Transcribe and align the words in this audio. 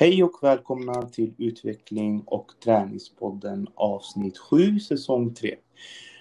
Hej 0.00 0.24
och 0.24 0.38
välkomna 0.42 1.02
till 1.02 1.34
Utveckling 1.38 2.22
och 2.26 2.52
träningspodden 2.64 3.68
avsnitt 3.74 4.38
7 4.38 4.80
säsong 4.80 5.34
3. 5.34 5.54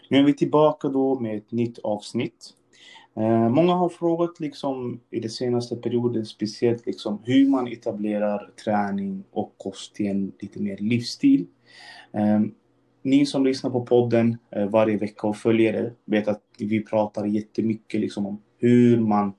Nu 0.09 0.17
är 0.17 0.23
vi 0.23 0.33
tillbaka 0.33 0.87
då 0.87 1.19
med 1.19 1.37
ett 1.37 1.51
nytt 1.51 1.79
avsnitt. 1.79 2.49
Eh, 3.15 3.49
många 3.49 3.73
har 3.73 3.89
frågat 3.89 4.39
liksom 4.39 4.99
i 5.11 5.19
den 5.19 5.29
senaste 5.29 5.75
perioden 5.75 6.25
speciellt 6.25 6.85
liksom 6.85 7.21
hur 7.23 7.49
man 7.49 7.67
etablerar 7.67 8.51
träning 8.63 9.23
och 9.31 9.53
kost 9.57 9.95
till 9.95 10.07
en 10.07 10.31
lite 10.39 10.59
mer 10.59 10.77
livsstil. 10.77 11.45
Eh, 12.13 12.41
ni 13.03 13.25
som 13.25 13.45
lyssnar 13.45 13.71
på 13.71 13.85
podden 13.85 14.37
eh, 14.51 14.69
varje 14.69 14.97
vecka 14.97 15.27
och 15.27 15.37
följer 15.37 15.73
det 15.73 15.93
vet 16.05 16.27
att 16.27 16.43
vi 16.59 16.83
pratar 16.83 17.25
jättemycket 17.25 18.01
liksom 18.01 18.25
om 18.25 18.41
hur 18.57 18.99
man 18.99 19.33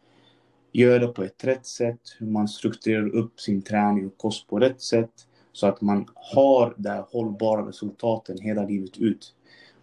gör 0.79 1.01
det 1.01 1.09
på 1.09 1.23
ett 1.23 1.45
rätt 1.45 1.67
sätt, 1.67 2.01
hur 2.19 2.27
man 2.27 2.49
strukturerar 2.49 3.17
upp 3.17 3.41
sin 3.41 3.63
träning 3.63 4.07
och 4.07 4.19
kost 4.19 4.49
på 4.49 4.59
rätt 4.59 4.81
sätt 4.81 5.11
så 5.53 5.67
att 5.67 5.81
man 5.81 6.07
har 6.15 6.75
de 6.77 7.05
hållbara 7.11 7.69
resultaten 7.69 8.39
hela 8.41 8.65
livet 8.65 8.99
ut. 8.99 9.35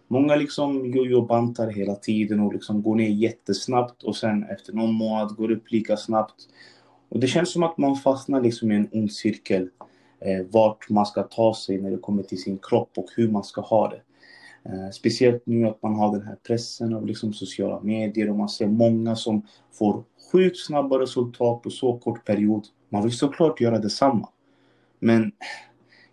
Många 0.08 0.36
liksom 0.36 0.86
jojo-bantar 0.86 1.70
hela 1.70 1.94
tiden 1.94 2.40
och 2.40 2.52
liksom 2.52 2.82
går 2.82 2.94
ner 2.94 3.08
jättesnabbt 3.08 4.02
och 4.02 4.16
sen 4.16 4.44
efter 4.44 4.72
någon 4.72 4.94
månad 4.94 5.36
går 5.36 5.50
upp 5.50 5.72
lika 5.72 5.96
snabbt. 5.96 6.48
Och 7.08 7.20
det 7.20 7.26
känns 7.26 7.52
som 7.52 7.62
att 7.62 7.78
man 7.78 7.96
fastnar 7.96 8.40
liksom 8.40 8.72
i 8.72 8.76
en 8.76 8.88
ond 8.92 9.12
cirkel 9.12 9.68
eh, 10.20 10.46
vart 10.50 10.90
man 10.90 11.06
ska 11.06 11.22
ta 11.22 11.54
sig 11.54 11.80
när 11.80 11.90
det 11.90 11.96
kommer 11.96 12.22
till 12.22 12.42
sin 12.42 12.58
kropp 12.58 12.90
och 12.96 13.06
hur 13.16 13.30
man 13.30 13.44
ska 13.44 13.60
ha 13.60 13.88
det. 13.88 14.00
Eh, 14.68 14.90
speciellt 14.90 15.42
nu 15.46 15.66
att 15.66 15.82
man 15.82 15.94
har 15.94 16.12
den 16.12 16.26
här 16.26 16.36
pressen 16.46 16.94
av 16.94 17.06
liksom 17.06 17.32
sociala 17.32 17.80
medier 17.80 18.30
och 18.30 18.36
man 18.36 18.48
ser 18.48 18.66
många 18.66 19.16
som 19.16 19.46
får 19.72 20.04
sjukt 20.32 20.58
snabba 20.58 20.98
resultat 20.98 21.62
på 21.62 21.70
så 21.70 21.98
kort 21.98 22.24
period. 22.24 22.66
Man 22.88 23.02
vill 23.02 23.12
såklart 23.12 23.60
göra 23.60 23.78
detsamma. 23.78 24.28
Men 24.98 25.32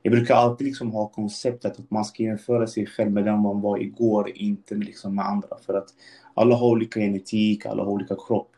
jag 0.01 0.11
brukar 0.11 0.35
alltid 0.35 0.67
liksom 0.67 0.91
ha 0.91 1.07
konceptet 1.07 1.79
att 1.79 1.91
man 1.91 2.05
ska 2.05 2.23
jämföra 2.23 2.67
sig 2.67 2.85
själv 2.85 3.11
med 3.11 3.25
den 3.25 3.39
man 3.39 3.61
var 3.61 3.77
igår, 3.77 4.31
inte 4.35 4.75
med, 4.75 4.85
liksom 4.85 5.15
med 5.15 5.25
andra. 5.25 5.57
För 5.65 5.73
att 5.73 5.87
alla 6.33 6.55
har 6.55 6.67
olika 6.67 6.99
genetik, 6.99 7.65
alla 7.65 7.83
har 7.83 7.91
olika 7.91 8.15
kropp. 8.27 8.51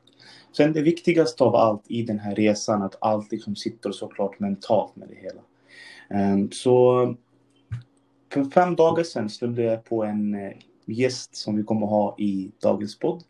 Sen 0.57 0.73
det 0.73 0.81
viktigaste 0.81 1.43
av 1.43 1.55
allt 1.55 1.83
i 1.87 2.03
den 2.03 2.19
här 2.19 2.35
resan, 2.35 2.81
att 2.81 2.95
allt 3.01 3.31
liksom 3.31 3.55
sitter 3.55 3.91
såklart 3.91 4.39
mentalt 4.39 4.95
med 4.95 5.07
det 5.07 5.15
hela. 5.15 5.41
Um, 6.33 6.51
så 6.51 7.15
för 8.33 8.43
fem 8.43 8.75
dagar 8.75 9.03
sedan 9.03 9.29
stödde 9.29 9.63
jag 9.63 9.83
på 9.83 10.03
en 10.03 10.35
eh, 10.35 10.51
gäst 10.85 11.35
som 11.35 11.57
vi 11.57 11.63
kommer 11.63 11.87
ha 11.87 12.15
i 12.19 12.51
dagens 12.61 12.99
podd. 12.99 13.23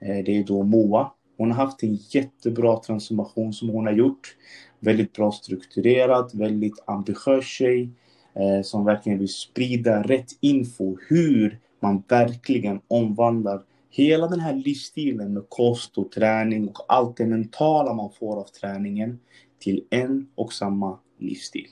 Eh, 0.00 0.24
det 0.24 0.38
är 0.38 0.44
då 0.44 0.62
Moa. 0.62 1.12
Hon 1.36 1.50
har 1.50 1.64
haft 1.64 1.82
en 1.82 1.98
jättebra 2.10 2.80
transformation 2.80 3.52
som 3.52 3.68
hon 3.68 3.86
har 3.86 3.92
gjort. 3.92 4.36
Väldigt 4.80 5.12
bra 5.12 5.32
strukturerad, 5.32 6.30
väldigt 6.34 6.82
ambitiös 6.86 7.44
tjej 7.44 7.90
eh, 8.34 8.62
som 8.62 8.84
verkligen 8.84 9.18
vill 9.18 9.32
sprida 9.32 10.02
rätt 10.02 10.30
info 10.40 10.96
hur 11.08 11.58
man 11.80 12.02
verkligen 12.08 12.80
omvandlar 12.88 13.62
hela 13.90 14.28
den 14.28 14.40
här 14.40 14.54
livsstilen 14.54 15.34
med 15.34 15.42
kost 15.48 15.98
och 15.98 16.12
träning 16.12 16.68
och 16.68 16.84
allt 16.88 17.16
det 17.16 17.26
mentala 17.26 17.94
man 17.94 18.10
får 18.20 18.36
av 18.40 18.44
träningen 18.44 19.18
till 19.58 19.84
en 19.90 20.28
och 20.34 20.52
samma 20.52 20.98
livsstil. 21.18 21.68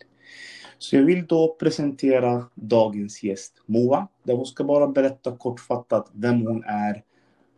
Så 0.78 0.96
jag 0.96 1.02
vill 1.02 1.26
då 1.26 1.56
presentera 1.58 2.44
dagens 2.54 3.22
gäst 3.22 3.62
Moa, 3.66 4.08
där 4.22 4.34
hon 4.34 4.46
ska 4.46 4.64
bara 4.64 4.86
berätta 4.86 5.36
kortfattat 5.36 6.10
vem 6.12 6.40
hon 6.40 6.64
är, 6.64 7.02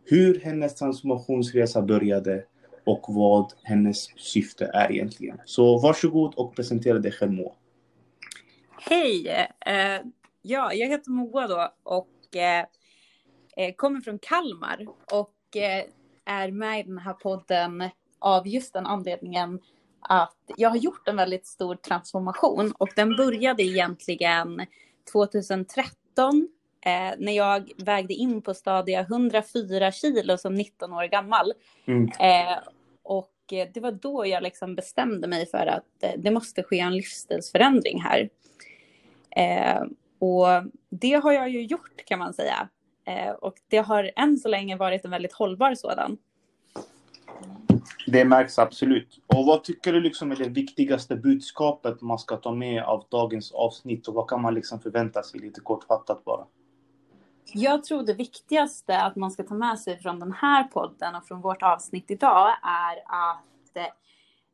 hur 0.05 0.39
hennes 0.39 0.75
transformationsresa 0.75 1.81
började 1.81 2.43
och 2.85 3.05
vad 3.07 3.53
hennes 3.63 4.19
syfte 4.19 4.71
är 4.73 4.91
egentligen. 4.91 5.37
Så 5.45 5.79
varsågod 5.79 6.35
och 6.35 6.55
presentera 6.55 6.99
dig 6.99 7.11
själv 7.11 7.31
Moa. 7.31 7.51
Hej! 8.81 9.27
Eh, 9.65 10.01
ja, 10.41 10.73
jag 10.73 10.87
heter 10.87 11.11
Moa 11.11 11.47
då 11.47 11.73
och 11.83 12.35
eh, 12.35 12.65
eh, 13.57 13.73
kommer 13.75 14.01
från 14.01 14.19
Kalmar 14.19 14.87
och 15.11 15.35
är 16.25 16.51
med 16.51 16.79
i 16.79 16.83
den 16.83 16.97
här 16.97 17.13
podden 17.13 17.89
av 18.19 18.47
just 18.47 18.73
den 18.73 18.85
anledningen 18.85 19.59
att 20.01 20.37
jag 20.57 20.69
har 20.69 20.77
gjort 20.77 21.07
en 21.07 21.15
väldigt 21.15 21.47
stor 21.47 21.75
transformation 21.75 22.73
och 22.77 22.89
den 22.95 23.15
började 23.15 23.63
egentligen 23.63 24.65
2013 25.11 26.47
eh, 26.85 26.91
när 27.17 27.31
jag 27.31 27.71
vägde 27.77 28.13
in 28.13 28.41
på 28.41 28.53
stadia 28.53 28.99
104 28.99 29.91
kilo 29.91 30.37
som 30.37 30.55
19 30.55 30.93
år 30.93 31.03
gammal. 31.03 31.53
Mm. 31.85 32.09
Eh, 32.19 32.57
och 33.03 33.33
det 33.47 33.77
var 33.79 33.91
då 33.91 34.25
jag 34.25 34.43
liksom 34.43 34.75
bestämde 34.75 35.27
mig 35.27 35.45
för 35.45 35.67
att 35.67 36.03
eh, 36.03 36.11
det 36.17 36.31
måste 36.31 36.63
ske 36.63 36.79
en 36.79 36.95
livsstilsförändring 36.95 38.01
här. 38.01 38.29
Eh, 39.35 39.81
och 40.19 40.47
det 40.89 41.13
har 41.13 41.31
jag 41.31 41.49
ju 41.49 41.61
gjort 41.61 42.05
kan 42.05 42.19
man 42.19 42.33
säga. 42.33 42.69
Eh, 43.05 43.31
och 43.31 43.55
det 43.67 43.77
har 43.77 44.11
än 44.15 44.37
så 44.37 44.47
länge 44.47 44.75
varit 44.75 45.05
en 45.05 45.11
väldigt 45.11 45.33
hållbar 45.33 45.75
sådan. 45.75 46.17
Det 48.07 48.25
märks 48.25 48.59
absolut. 48.59 49.19
Och 49.27 49.45
vad 49.45 49.63
tycker 49.63 49.93
du 49.93 50.01
liksom 50.01 50.31
är 50.31 50.35
det 50.35 50.49
viktigaste 50.49 51.15
budskapet 51.15 52.01
man 52.01 52.19
ska 52.19 52.37
ta 52.37 52.51
med 52.51 52.83
av 52.83 53.05
dagens 53.09 53.51
avsnitt 53.51 54.07
och 54.07 54.13
vad 54.13 54.29
kan 54.29 54.41
man 54.41 54.53
liksom 54.53 54.79
förvänta 54.79 55.23
sig 55.23 55.39
lite 55.39 55.61
kortfattat 55.61 56.25
bara? 56.25 56.45
Jag 57.53 57.83
tror 57.83 58.03
det 58.03 58.13
viktigaste 58.13 59.01
att 59.01 59.15
man 59.15 59.31
ska 59.31 59.43
ta 59.43 59.53
med 59.53 59.79
sig 59.79 59.99
från 59.99 60.19
den 60.19 60.31
här 60.31 60.63
podden 60.63 61.15
och 61.15 61.25
från 61.25 61.41
vårt 61.41 61.63
avsnitt 61.63 62.11
idag 62.11 62.49
är 62.63 62.97
att 63.05 63.91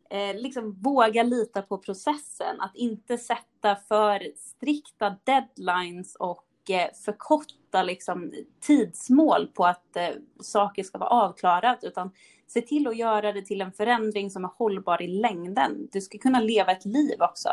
eh, 0.09 0.41
liksom 0.41 0.73
våga 0.73 1.23
lita 1.23 1.61
på 1.61 1.77
processen. 1.77 2.61
Att 2.61 2.75
inte 2.75 3.17
sätta 3.17 3.75
för 3.87 4.27
strikta 4.37 5.15
deadlines 5.23 6.15
och 6.15 6.44
mycket 6.65 6.97
förkorta 6.97 7.83
liksom, 7.83 8.31
tidsmål 8.59 9.47
på 9.47 9.65
att 9.65 9.95
eh, 9.95 10.09
saker 10.39 10.83
ska 10.83 10.97
vara 10.97 11.09
avklarat. 11.09 11.79
Utan 11.83 12.11
se 12.47 12.61
till 12.61 12.87
att 12.87 12.97
göra 12.97 13.31
det 13.31 13.41
till 13.41 13.61
en 13.61 13.71
förändring 13.71 14.29
som 14.29 14.45
är 14.45 14.49
hållbar 14.57 15.01
i 15.01 15.07
längden. 15.07 15.87
Du 15.91 16.01
ska 16.01 16.17
kunna 16.17 16.39
leva 16.39 16.71
ett 16.71 16.85
liv 16.85 17.21
också. 17.21 17.49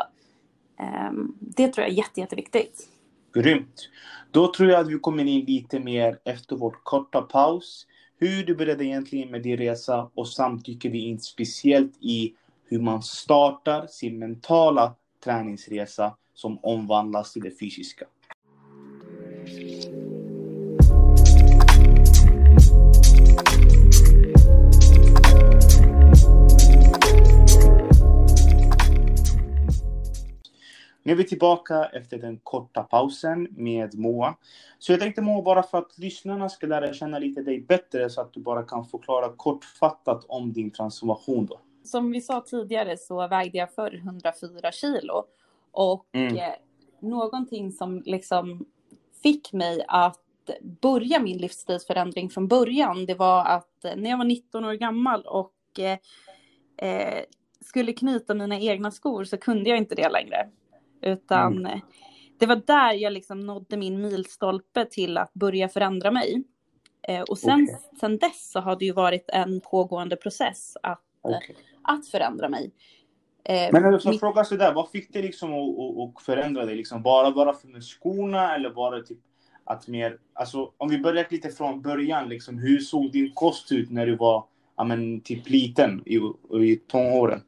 Eh, 0.79 1.11
det 1.39 1.67
tror 1.67 1.83
jag 1.83 1.93
är 1.93 1.97
jätte, 1.97 2.19
jätteviktigt. 2.19 2.89
Grymt. 3.33 3.89
Då 4.31 4.53
tror 4.53 4.69
jag 4.69 4.79
att 4.81 4.87
vi 4.87 4.99
kommer 4.99 5.25
in 5.25 5.45
lite 5.45 5.79
mer 5.79 6.19
efter 6.25 6.55
vår 6.55 6.75
korta 6.83 7.21
paus. 7.21 7.87
Hur 8.19 8.43
du 8.43 8.55
började 8.55 8.85
egentligen 8.85 9.31
med 9.31 9.41
din 9.41 9.57
resa 9.57 10.11
och 10.15 10.27
samtycker 10.27 10.89
vi 10.89 10.99
in 10.99 11.19
speciellt 11.19 11.93
i 11.99 12.33
hur 12.65 12.79
man 12.79 13.03
startar 13.03 13.87
sin 13.87 14.19
mentala 14.19 14.95
träningsresa 15.23 16.17
som 16.33 16.59
omvandlas 16.63 17.33
till 17.33 17.41
det 17.41 17.59
fysiska. 17.59 18.05
Är 31.13 31.17
vi 31.17 31.23
tillbaka 31.23 31.85
efter 31.85 32.17
den 32.17 32.37
korta 32.43 32.83
pausen 32.83 33.47
med 33.51 33.95
Moa. 33.99 34.35
Så 34.79 34.91
jag 34.91 34.99
tänkte 34.99 35.21
Moa, 35.21 35.41
bara 35.41 35.63
för 35.63 35.77
att 35.77 35.97
lyssnarna 35.97 36.49
ska 36.49 36.67
lära 36.67 36.93
känna 36.93 37.19
lite 37.19 37.41
dig 37.41 37.61
bättre 37.61 38.09
så 38.09 38.21
att 38.21 38.33
du 38.33 38.39
bara 38.39 38.63
kan 38.63 38.85
förklara 38.85 39.29
kortfattat 39.35 40.25
om 40.27 40.53
din 40.53 40.71
transformation 40.71 41.45
då. 41.45 41.59
Som 41.83 42.11
vi 42.11 42.21
sa 42.21 42.41
tidigare 42.41 42.97
så 42.97 43.27
vägde 43.27 43.57
jag 43.57 43.73
förr 43.73 43.95
104 43.95 44.71
kilo. 44.71 45.25
Och 45.71 46.05
mm. 46.11 46.37
eh, 46.37 46.53
någonting 46.99 47.71
som 47.71 48.03
liksom 48.05 48.65
fick 49.23 49.53
mig 49.53 49.85
att 49.87 50.19
börja 50.81 51.19
min 51.19 51.37
livsstilsförändring 51.37 52.29
från 52.29 52.47
början, 52.47 53.05
det 53.05 53.15
var 53.15 53.45
att 53.45 53.85
när 53.95 54.09
jag 54.09 54.17
var 54.17 54.25
19 54.25 54.65
år 54.65 54.73
gammal 54.73 55.21
och 55.21 55.79
eh, 55.79 55.97
eh, 56.89 57.23
skulle 57.61 57.93
knyta 57.93 58.33
mina 58.33 58.59
egna 58.59 58.91
skor 58.91 59.23
så 59.23 59.37
kunde 59.37 59.69
jag 59.69 59.77
inte 59.77 59.95
det 59.95 60.09
längre. 60.09 60.49
Utan 61.03 61.57
mm. 61.57 61.79
det 62.39 62.45
var 62.45 62.55
där 62.55 62.93
jag 62.93 63.13
liksom 63.13 63.39
nådde 63.39 63.77
min 63.77 64.01
milstolpe 64.01 64.85
till 64.85 65.17
att 65.17 65.33
börja 65.33 65.69
förändra 65.69 66.11
mig. 66.11 66.43
Eh, 67.07 67.21
och 67.21 67.37
sen, 67.37 67.63
okay. 67.63 67.75
sen 67.99 68.17
dess 68.17 68.51
så 68.51 68.59
har 68.59 68.75
det 68.75 68.85
ju 68.85 68.93
varit 68.93 69.29
en 69.29 69.61
pågående 69.61 70.15
process 70.15 70.77
att, 70.83 71.01
okay. 71.21 71.55
att 71.81 72.07
förändra 72.07 72.49
mig. 72.49 72.71
Eh, 73.43 73.69
Men 73.71 73.81
när 73.83 74.11
du 74.11 74.19
frågar 74.19 74.43
sådär, 74.43 74.73
vad 74.73 74.89
fick 74.89 75.13
dig 75.13 75.21
liksom 75.21 75.53
att, 75.53 76.17
att 76.17 76.23
förändra 76.23 76.65
dig? 76.65 76.75
Liksom 76.75 77.01
bara, 77.01 77.31
bara 77.31 77.53
för 77.53 77.67
med 77.67 77.83
skorna 77.83 78.55
eller 78.55 78.69
bara 78.69 79.01
typ 79.01 79.19
att 79.65 79.87
mer, 79.87 80.17
alltså 80.33 80.71
om 80.77 80.89
vi 80.89 80.97
börjar 80.97 81.27
lite 81.29 81.49
från 81.49 81.81
början, 81.81 82.29
liksom, 82.29 82.57
hur 82.57 82.79
såg 82.79 83.11
din 83.11 83.31
kost 83.33 83.71
ut 83.71 83.91
när 83.91 84.05
du 84.05 84.15
var 84.15 84.45
ja, 84.77 84.83
men, 84.83 85.21
typ 85.21 85.49
liten 85.49 86.03
i, 86.05 86.15
i 86.65 86.75
tonåren? 86.87 87.41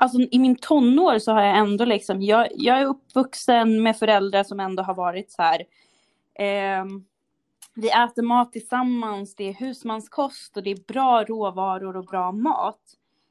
Alltså 0.00 0.18
i 0.30 0.38
min 0.38 0.56
tonår 0.56 1.18
så 1.18 1.32
har 1.32 1.42
jag 1.42 1.56
ändå 1.58 1.84
liksom, 1.84 2.22
jag, 2.22 2.48
jag 2.54 2.80
är 2.80 2.86
uppvuxen 2.86 3.82
med 3.82 3.96
föräldrar 3.96 4.44
som 4.44 4.60
ändå 4.60 4.82
har 4.82 4.94
varit 4.94 5.32
så 5.32 5.42
här. 5.42 5.60
Eh, 6.34 6.84
vi 7.74 7.90
äter 7.90 8.22
mat 8.22 8.52
tillsammans, 8.52 9.34
det 9.34 9.44
är 9.48 9.52
husmanskost 9.54 10.56
och 10.56 10.62
det 10.62 10.70
är 10.70 10.92
bra 10.92 11.24
råvaror 11.24 11.96
och 11.96 12.04
bra 12.04 12.32
mat. 12.32 12.80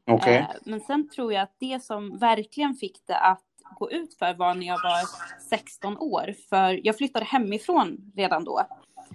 Okej. 0.08 0.38
Eh, 0.38 0.46
men 0.66 0.80
sen 0.80 1.10
tror 1.10 1.34
jag 1.34 1.44
att 1.44 1.56
det 1.60 1.84
som 1.84 2.18
verkligen 2.18 2.74
fick 2.76 2.98
det 3.08 3.18
att 3.18 3.44
gå 3.76 3.92
ut 3.92 4.14
för 4.18 4.34
var 4.34 4.54
när 4.54 4.68
jag 4.68 4.80
var 4.84 5.02
16 5.50 5.98
år. 5.98 6.34
För 6.50 6.80
jag 6.84 6.98
flyttade 6.98 7.26
hemifrån 7.26 8.12
redan 8.16 8.44
då. 8.44 8.62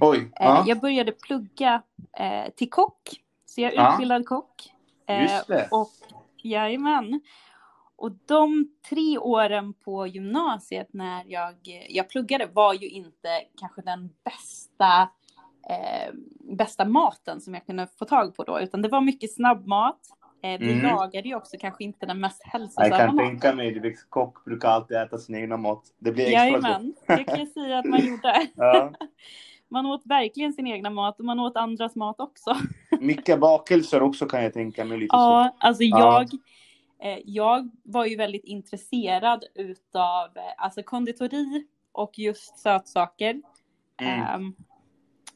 Oj. 0.00 0.18
Eh, 0.18 0.26
Ja. 0.34 0.64
Jag 0.66 0.80
började 0.80 1.12
plugga 1.12 1.82
eh, 2.18 2.50
till 2.56 2.70
kock. 2.70 3.00
Så 3.46 3.60
jag 3.60 3.72
är 3.72 3.76
Ja. 3.76 3.92
utbildad 3.92 4.26
kock. 4.26 4.72
Eh. 5.06 5.40
Och 5.70 5.90
jajamän. 6.44 7.20
Och 7.96 8.12
de 8.26 8.68
tre 8.88 9.18
åren 9.18 9.74
på 9.74 10.06
gymnasiet 10.06 10.88
när 10.92 11.24
jag, 11.26 11.54
jag 11.88 12.08
pluggade 12.08 12.46
var 12.46 12.74
ju 12.74 12.88
inte 12.88 13.28
kanske 13.60 13.82
den 13.82 14.10
bästa, 14.24 15.02
eh, 15.70 16.14
bästa 16.56 16.84
maten 16.84 17.40
som 17.40 17.54
jag 17.54 17.66
kunde 17.66 17.86
få 17.98 18.04
tag 18.04 18.36
på 18.36 18.44
då, 18.44 18.60
utan 18.60 18.82
det 18.82 18.88
var 18.88 19.00
mycket 19.00 19.34
snabbmat. 19.34 19.98
Eh, 20.42 20.60
vi 20.60 20.72
Mm. 20.72 20.82
lagade 20.82 21.28
ju 21.28 21.34
också 21.34 21.56
kanske 21.60 21.84
inte 21.84 22.06
den 22.06 22.20
mest 22.20 22.42
Jag 22.44 22.50
hälsosamma 22.52 22.96
kan 22.96 23.16
maten. 23.16 23.28
tänka 23.30 23.54
mig, 23.54 23.72
du 23.72 23.80
vet, 23.80 24.10
kock 24.10 24.44
brukar 24.44 24.68
alltid 24.68 24.96
äta 24.96 25.18
sin 25.18 25.34
egna 25.34 25.56
mat. 25.56 25.82
Det 25.98 26.12
blir 26.12 26.24
extra. 26.24 26.38
Jajamän, 26.46 26.94
det 27.06 27.24
kan 27.24 27.38
jag 27.38 27.48
säga 27.48 27.78
att 27.78 27.84
man 27.84 28.06
gjorde. 28.06 28.48
Ja. 28.56 28.92
Man 29.68 29.86
åt 29.86 30.02
verkligen 30.06 30.52
sin 30.52 30.66
egna 30.66 30.90
mat 30.90 31.18
och 31.18 31.24
man 31.24 31.40
åt 31.40 31.56
andras 31.56 31.94
mat 31.96 32.20
också. 32.20 32.56
Mycket 33.00 33.40
bakelser 33.40 34.02
också 34.02 34.26
kan 34.26 34.42
jag 34.42 34.52
tänka 34.52 34.84
mig. 34.84 34.98
Lite 34.98 35.10
så. 35.10 35.16
Ja, 35.16 35.56
alltså 35.58 35.82
Ja. 35.82 36.24
jag, 37.00 37.12
eh, 37.12 37.18
jag 37.24 37.70
var 37.82 38.06
ju 38.06 38.16
väldigt 38.16 38.44
intresserad 38.44 39.44
utav 39.54 40.36
eh, 40.36 40.42
alltså 40.56 40.82
konditori 40.82 41.66
och 41.92 42.18
just 42.18 42.58
sötsaker. 42.58 43.42
Mm. 44.00 44.20
Ehm, 44.22 44.54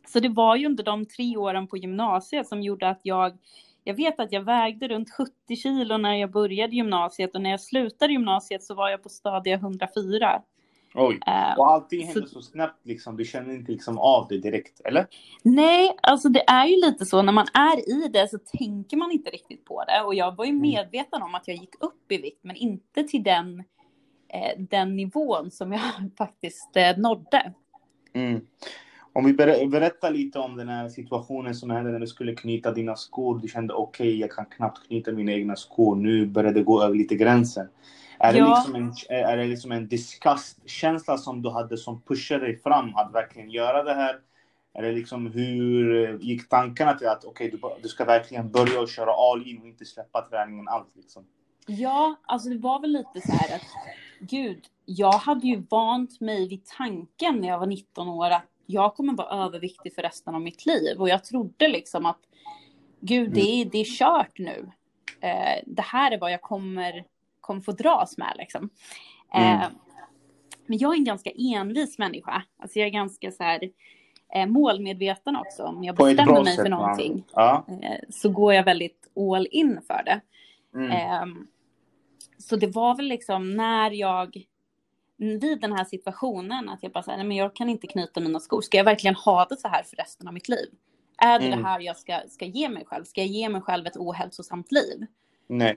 så 0.08 0.20
det 0.20 0.28
var 0.28 0.56
ju 0.56 0.66
under 0.66 0.84
de 0.84 1.06
tre 1.06 1.36
åren 1.36 1.66
på 1.66 1.76
gymnasiet 1.76 2.48
som 2.48 2.62
gjorde 2.62 2.88
att 2.88 3.00
jag, 3.02 3.38
jag 3.84 3.94
vet 3.94 4.20
att 4.20 4.32
jag 4.32 4.42
vägde 4.42 4.88
runt 4.88 5.10
70 5.10 5.56
kilo 5.56 5.96
när 5.96 6.14
jag 6.14 6.30
började 6.30 6.76
gymnasiet 6.76 7.34
och 7.34 7.40
när 7.40 7.50
jag 7.50 7.60
slutade 7.60 8.12
gymnasiet 8.12 8.62
så 8.62 8.74
var 8.74 8.88
jag 8.88 9.02
på 9.02 9.08
stadie 9.08 9.54
104. 9.54 10.42
Oj. 10.94 11.20
Ehm, 11.26 11.58
Och 11.58 11.70
allting 11.70 12.00
Så- 12.00 12.06
händer 12.12 12.26
så 12.28 12.42
snabbt 12.42 12.86
liksom. 12.86 13.16
Du 13.16 13.24
känner 13.24 13.54
inte 13.54 13.72
liksom 13.72 13.98
av 13.98 14.26
det 14.28 14.38
direkt, 14.38 14.80
eller? 14.84 15.06
Nej, 15.42 15.96
alltså 16.02 16.28
det 16.28 16.44
är 16.50 16.66
ju 16.66 16.76
lite 16.76 17.06
så 17.06 17.22
när 17.22 17.32
man 17.32 17.46
är 17.54 17.90
i 17.90 18.08
det 18.08 18.28
så 18.30 18.38
tänker 18.58 18.96
man 18.96 19.10
inte 19.12 19.30
riktigt 19.30 19.64
på 19.64 19.84
det. 19.84 20.02
Och 20.02 20.14
jag 20.14 20.36
var 20.36 20.44
ju 20.44 20.50
Mm. 20.50 20.62
medveten 20.62 21.22
om 21.22 21.34
att 21.34 21.48
jag 21.48 21.56
gick 21.56 21.74
upp 21.80 22.12
i 22.12 22.16
vikt, 22.16 22.40
men 22.42 22.56
inte 22.56 23.02
till 23.02 23.22
den, 23.22 23.58
eh, 24.28 24.58
den 24.58 24.96
nivån 24.96 25.50
som 25.50 25.72
jag 25.72 25.80
faktiskt 26.18 26.76
eh, 26.76 26.96
nådde. 26.98 27.52
Mm. 28.12 28.40
Om 29.12 29.24
vi 29.24 29.32
ber- 29.32 29.66
berättar 29.70 30.10
lite 30.10 30.38
om 30.38 30.56
den 30.56 30.68
här 30.68 30.88
situationen 30.88 31.54
som 31.54 31.70
hände 31.70 31.90
när 31.92 32.00
du 32.00 32.06
skulle 32.06 32.34
knyta 32.34 32.72
dina 32.72 32.96
skor. 32.96 33.38
Du 33.38 33.48
kände 33.48 33.74
okej, 33.74 34.20
jag 34.20 34.30
kan 34.32 34.46
knappt 34.46 34.86
knyta 34.86 35.12
mina 35.12 35.32
egna 35.32 35.56
skor. 35.56 35.96
Nu 35.96 36.26
börjar 36.26 36.52
det 36.52 36.62
gå 36.62 36.82
över 36.82 36.94
lite 36.94 37.14
gränsen. 37.14 37.68
Är 38.20 38.32
det 38.32 38.38
Ja. 38.38 38.48
liksom 38.56 38.74
en, 38.74 38.92
är 39.08 39.36
det 39.36 39.44
liksom 39.44 39.72
en 39.72 39.88
disgust-känsla 39.88 41.18
som 41.18 41.42
du 41.42 41.50
hade 41.50 41.76
som 41.76 42.02
pushade 42.02 42.44
dig 42.46 42.56
fram 42.56 42.94
att 42.96 43.14
verkligen 43.14 43.50
göra 43.50 43.82
det 43.82 43.94
här? 43.94 44.20
Eller 44.78 44.92
liksom 44.92 45.26
hur 45.26 46.18
gick 46.18 46.48
tankarna 46.48 46.94
till 46.94 47.08
att 47.08 47.24
okej, 47.24 47.50
du, 47.50 47.60
du 47.82 47.88
ska 47.88 48.04
verkligen 48.04 48.50
börja 48.50 48.80
och 48.80 48.88
köra 48.88 49.12
all 49.12 49.48
in 49.48 49.60
och 49.60 49.66
inte 49.66 49.84
släppa 49.84 50.22
träningen 50.22 50.68
alls 50.68 50.88
liksom? 50.96 51.24
Ja, 51.66 52.14
alltså 52.26 52.48
det 52.48 52.58
var 52.58 52.80
väl 52.80 52.90
lite 52.92 53.26
så 53.26 53.32
här 53.32 53.56
att 53.56 53.62
gud, 54.20 54.64
jag 54.84 55.12
hade 55.12 55.46
ju 55.46 55.62
vant 55.70 56.20
mig 56.20 56.48
vid 56.48 56.66
tanken 56.78 57.36
när 57.40 57.48
jag 57.48 57.58
var 57.58 57.66
19 57.66 58.08
år 58.08 58.30
att 58.30 58.44
jag 58.66 58.94
kommer 58.94 59.12
vara 59.12 59.44
överviktig 59.44 59.94
för 59.94 60.02
resten 60.02 60.34
av 60.34 60.40
mitt 60.40 60.66
liv. 60.66 61.00
Och 61.00 61.08
jag 61.08 61.24
trodde 61.24 61.68
liksom 61.68 62.06
att 62.06 62.18
gud, 63.00 63.30
det 63.32 63.40
är, 63.40 63.64
det 63.64 63.78
är 63.78 63.84
kört 63.84 64.38
nu. 64.38 64.70
Eh, 65.20 65.62
det 65.66 65.82
här 65.82 66.10
är 66.12 66.18
vad 66.18 66.32
jag 66.32 66.42
kommer, 66.42 67.04
kommer 67.48 67.60
få 67.60 67.72
dras 67.72 68.18
med 68.18 68.34
liksom. 68.38 68.70
Eh, 69.34 69.54
Mm. 69.64 69.72
Men 70.66 70.78
jag 70.78 70.92
är 70.94 70.98
en 70.98 71.04
ganska 71.04 71.30
envis 71.54 71.98
människa. 71.98 72.42
Alltså 72.58 72.78
jag 72.78 72.86
är 72.86 72.92
ganska 72.92 73.30
så 73.32 73.42
här 73.42 73.70
eh, 74.34 74.46
målmedveten 74.46 75.36
också. 75.36 75.62
Om 75.62 75.84
jag 75.84 75.96
bestämmer 75.96 76.44
mig 76.44 76.54
sätt. 76.54 76.62
för 76.62 76.68
någonting 76.70 77.24
Ja. 77.34 77.66
eh, 77.82 77.98
så 78.10 78.28
går 78.28 78.54
jag 78.54 78.64
väldigt 78.64 79.10
all 79.16 79.48
in 79.50 79.80
för 79.86 80.02
det. 80.04 80.20
Mm. 80.74 80.90
Ehm, 80.90 81.46
så 82.38 82.56
det 82.56 82.66
var 82.66 82.96
väl 82.96 83.06
liksom 83.08 83.56
när 83.56 83.90
jag 83.90 84.42
vid 85.16 85.60
den 85.60 85.72
här 85.72 85.84
situationen 85.84 86.68
att 86.68 86.82
jag 86.82 86.92
bara 86.92 87.02
säger, 87.02 87.24
men 87.24 87.36
jag 87.36 87.54
kan 87.54 87.68
inte 87.68 87.86
knyta 87.86 88.20
mina 88.20 88.40
skor. 88.40 88.60
Ska 88.60 88.76
jag 88.76 88.84
verkligen 88.84 89.14
ha 89.14 89.44
det 89.44 89.56
så 89.56 89.68
här 89.68 89.82
för 89.82 89.96
resten 89.96 90.28
av 90.28 90.34
mitt 90.34 90.48
liv? 90.48 90.66
Är 91.18 91.38
det 91.38 91.46
Mm. 91.46 91.58
det 91.62 91.68
här 91.68 91.80
jag 91.80 91.96
ska, 91.96 92.20
ska 92.28 92.44
ge 92.44 92.68
mig 92.68 92.84
själv? 92.86 93.04
Ska 93.04 93.20
jag 93.20 93.28
ge 93.28 93.48
mig 93.48 93.60
själv 93.60 93.86
ett 93.86 93.96
ohälsosamt 93.96 94.72
liv? 94.72 95.06
Nej. 95.46 95.76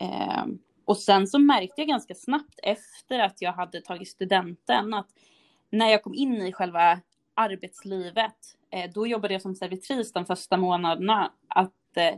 Ehm, 0.00 0.58
och 0.90 0.98
sen 0.98 1.26
så 1.26 1.38
märkte 1.38 1.80
jag 1.80 1.88
ganska 1.88 2.14
snabbt 2.14 2.60
efter 2.62 3.18
att 3.18 3.42
jag 3.42 3.52
hade 3.52 3.80
tagit 3.80 4.08
studenten 4.08 4.94
att 4.94 5.08
när 5.70 5.88
jag 5.90 6.02
kom 6.02 6.14
in 6.14 6.42
i 6.42 6.52
själva 6.52 7.00
arbetslivet, 7.34 8.36
eh, 8.70 8.90
då 8.94 9.06
jobbade 9.06 9.34
jag 9.34 9.42
som 9.42 9.54
servitris 9.54 10.12
de 10.12 10.26
första 10.26 10.56
månaderna, 10.56 11.32
att 11.48 11.96
eh, 11.96 12.14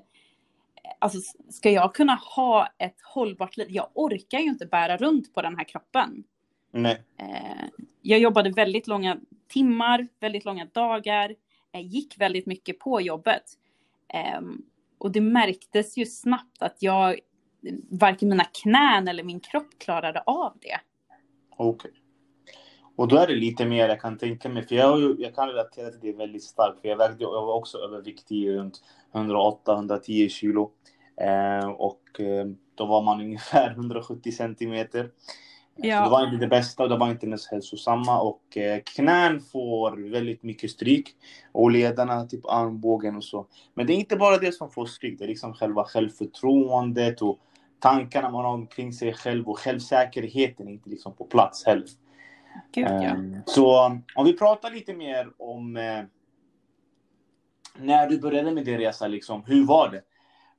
alltså, 0.98 1.19
ska 1.50 1.70
jag 1.70 1.94
kunna 1.94 2.14
ha 2.14 2.69
ett 2.78 2.96
hållbart 3.02 3.56
liv? 3.56 3.66
Jag 3.70 3.88
orkar 3.94 4.38
ju 4.38 4.48
inte 4.48 4.66
bära 4.66 4.96
runt 4.96 5.34
på 5.34 5.42
den 5.42 5.56
här 5.56 5.64
kroppen. 5.64 6.24
Nej. 6.70 7.02
Eh, 7.16 7.84
jag 8.02 8.19
jobbade 8.19 8.50
väldigt 8.50 8.86
långa 8.86 9.20
timmar, 9.48 10.08
väldigt 10.20 10.44
långa 10.44 10.64
dagar, 10.64 11.34
gick 11.74 12.20
väldigt 12.20 12.46
mycket 12.46 12.78
på 12.78 13.00
jobbet. 13.00 13.44
Ehm, 14.08 14.62
och 14.98 15.12
det 15.12 15.20
märktes 15.20 15.96
ju 15.96 16.06
snabbt 16.06 16.62
att 16.62 16.76
jag, 16.78 17.19
varken 17.91 18.29
mina 18.29 18.44
knän 18.44 19.09
eller 19.09 19.23
min 19.23 19.41
kropp 19.41 19.69
klarade 19.79 20.20
av 20.20 20.53
det. 20.61 20.81
Okej. 21.56 21.91
Och 22.97 23.09
då 23.09 23.17
är 23.17 23.26
det 23.26 23.35
lite 23.35 23.67
mer 23.67 23.88
jag 23.88 24.00
kan 24.00 24.19
tänka 24.19 24.49
mig, 24.49 24.67
för 24.67 24.75
jag, 24.75 25.20
jag 25.20 25.35
kan 25.35 25.49
relatera 25.49 25.91
till 25.91 26.00
det 26.00 26.12
väldigt 26.12 26.43
starkt, 26.43 26.81
för 26.81 26.88
jag 26.88 26.97
vägde, 26.97 27.17
jag 27.25 27.47
var 27.47 27.55
också 27.55 27.79
överviktig 27.79 28.50
runt 28.50 28.82
108-110 29.12 30.29
kilo. 30.29 30.70
Eh, 31.20 31.69
och 31.69 32.20
eh, 32.20 32.47
då 32.75 32.87
var 32.87 33.03
man 33.03 33.20
ungefär 33.25 33.70
170 33.70 34.32
centimeter. 34.32 35.11
Ja. 35.76 35.99
Så 35.99 36.05
det 36.05 36.11
var 36.11 36.25
inte 36.25 36.37
det 36.37 36.49
bästa 36.49 36.82
och 36.82 36.88
det 36.88 36.97
var 36.97 37.11
inte 37.11 37.26
ens 37.26 37.47
hälsosamma 37.47 38.20
och 38.20 38.56
eh, 38.56 38.81
knän 38.85 39.41
får 39.41 40.11
väldigt 40.11 40.43
mycket 40.43 40.70
stryk 40.70 41.08
och 41.53 41.70
ledarna, 41.70 42.26
typ 42.26 42.47
armbågen 42.47 43.17
och 43.17 43.25
så. 43.25 43.47
Men 43.75 43.87
det 43.87 43.93
är 43.93 43.97
inte 43.97 44.17
bara 44.17 44.38
det 44.38 44.53
som 44.53 44.70
får 44.70 44.87
stryk, 44.87 45.19
det 45.19 45.25
är 45.25 45.29
liksom 45.29 45.55
själva 45.55 45.85
självförtroendet 45.85 47.23
och 47.23 47.38
tankarna 47.82 48.31
man 48.31 48.44
har 48.44 48.52
omkring 48.52 48.93
sig 48.93 49.14
själv 49.14 49.49
och 49.49 49.58
självsäkerheten 49.58 50.69
är 50.69 50.73
inte 50.73 50.90
liksom 50.90 51.17
på 51.17 51.25
plats 51.25 51.67
heller. 51.67 51.86
Gud, 52.72 52.86
ja. 52.86 52.91
Ehm, 52.91 53.36
Så 53.46 54.01
om 54.15 54.24
vi 54.24 54.39
pratar 54.39 54.70
lite 54.70 54.94
mer 54.94 55.32
om 55.39 55.77
eh, 55.77 56.05
när 57.79 58.08
du 58.08 58.20
började 58.20 58.51
med 58.51 58.65
din 58.65 58.79
resa, 58.79 59.06
liksom, 59.06 59.44
hur 59.46 59.67
var 59.67 59.89
det? 59.89 60.03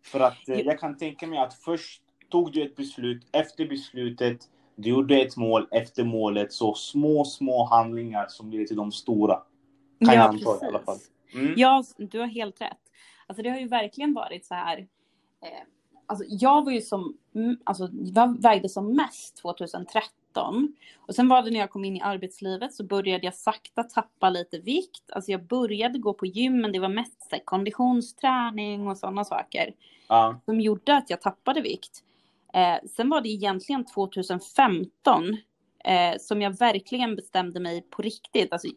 För 0.06 0.20
att 0.20 0.50
eh, 0.50 0.60
jag 0.60 0.80
kan 0.80 0.98
tänka 0.98 1.28
mig 1.28 1.40
att 1.40 1.54
först 1.54 2.02
tog 2.30 2.52
du 2.52 2.64
ett 2.64 2.76
beslut, 2.76 3.28
efter 3.32 3.68
beslutet, 3.68 4.38
du 4.76 4.90
gjorde 4.90 5.22
ett 5.22 5.38
mål, 5.38 5.68
efter 5.72 6.04
målet, 6.04 6.54
så 6.54 6.74
små, 6.74 7.26
små 7.26 7.66
handlingar 7.66 8.26
som 8.30 8.52
leder 8.52 8.66
till 8.66 8.76
de 8.76 8.92
stora. 8.92 9.36
Kan 10.06 10.16
jag 10.16 10.24
ja, 10.24 10.28
anta 10.28 10.66
i 10.66 10.68
alla 10.68 10.80
fall. 10.80 10.98
Mm. 11.34 11.54
Ja, 11.58 11.84
du 11.98 12.20
har 12.20 12.28
helt 12.28 12.62
rätt. 12.62 12.78
Alltså 13.28 13.44
det 13.44 13.50
har 13.50 13.60
ju 13.60 13.68
verkligen 13.68 14.14
varit 14.14 14.46
så 14.46 14.54
här. 14.54 14.78
Eh, 15.42 15.64
alltså 16.06 16.26
jag 16.30 16.66
var 16.66 16.72
ju 16.72 16.82
som, 16.82 17.18
mm, 17.36 17.58
alltså 17.64 17.90
jag 17.92 18.42
vägde 18.42 18.70
som 18.70 18.96
mest 18.96 19.38
2013. 19.38 20.76
Och 21.00 21.16
sen 21.16 21.28
var 21.28 21.44
det 21.44 21.52
när 21.52 21.60
jag 21.60 21.70
kom 21.70 21.86
in 21.86 21.98
i 21.98 22.02
arbetslivet 22.02 22.74
så 22.74 22.84
började 22.84 23.26
jag 23.26 23.36
sakta 23.36 23.84
tappa 23.84 24.30
lite 24.30 24.60
vikt. 24.60 25.12
Alltså 25.12 25.32
jag 25.32 25.44
började 25.44 26.00
gå 26.00 26.14
på 26.14 26.26
gym 26.26 26.62
men 26.62 26.72
det 26.72 26.80
var 26.80 26.90
mest 26.90 27.30
så 27.30 27.36
här, 27.36 27.44
konditionsträning 27.46 28.88
och 28.88 28.98
sådana 28.98 29.24
saker. 29.26 29.74
Ja. 30.08 30.40
Som 30.46 30.62
gjorde 30.62 30.98
att 30.98 31.10
jag 31.10 31.22
tappade 31.22 31.62
vikt. 31.62 32.04
Eh, 32.54 32.76
sen 32.96 33.10
var 33.10 33.22
det 33.22 33.30
egentligen 33.30 33.86
2015 33.86 35.38
eh, 35.86 36.18
som 36.20 36.42
jag 36.42 36.58
verkligen 36.58 37.16
bestämde 37.16 37.60
mig 37.60 37.82
på 37.82 38.02
riktigt. 38.02 38.54
Alltså, 38.54 38.68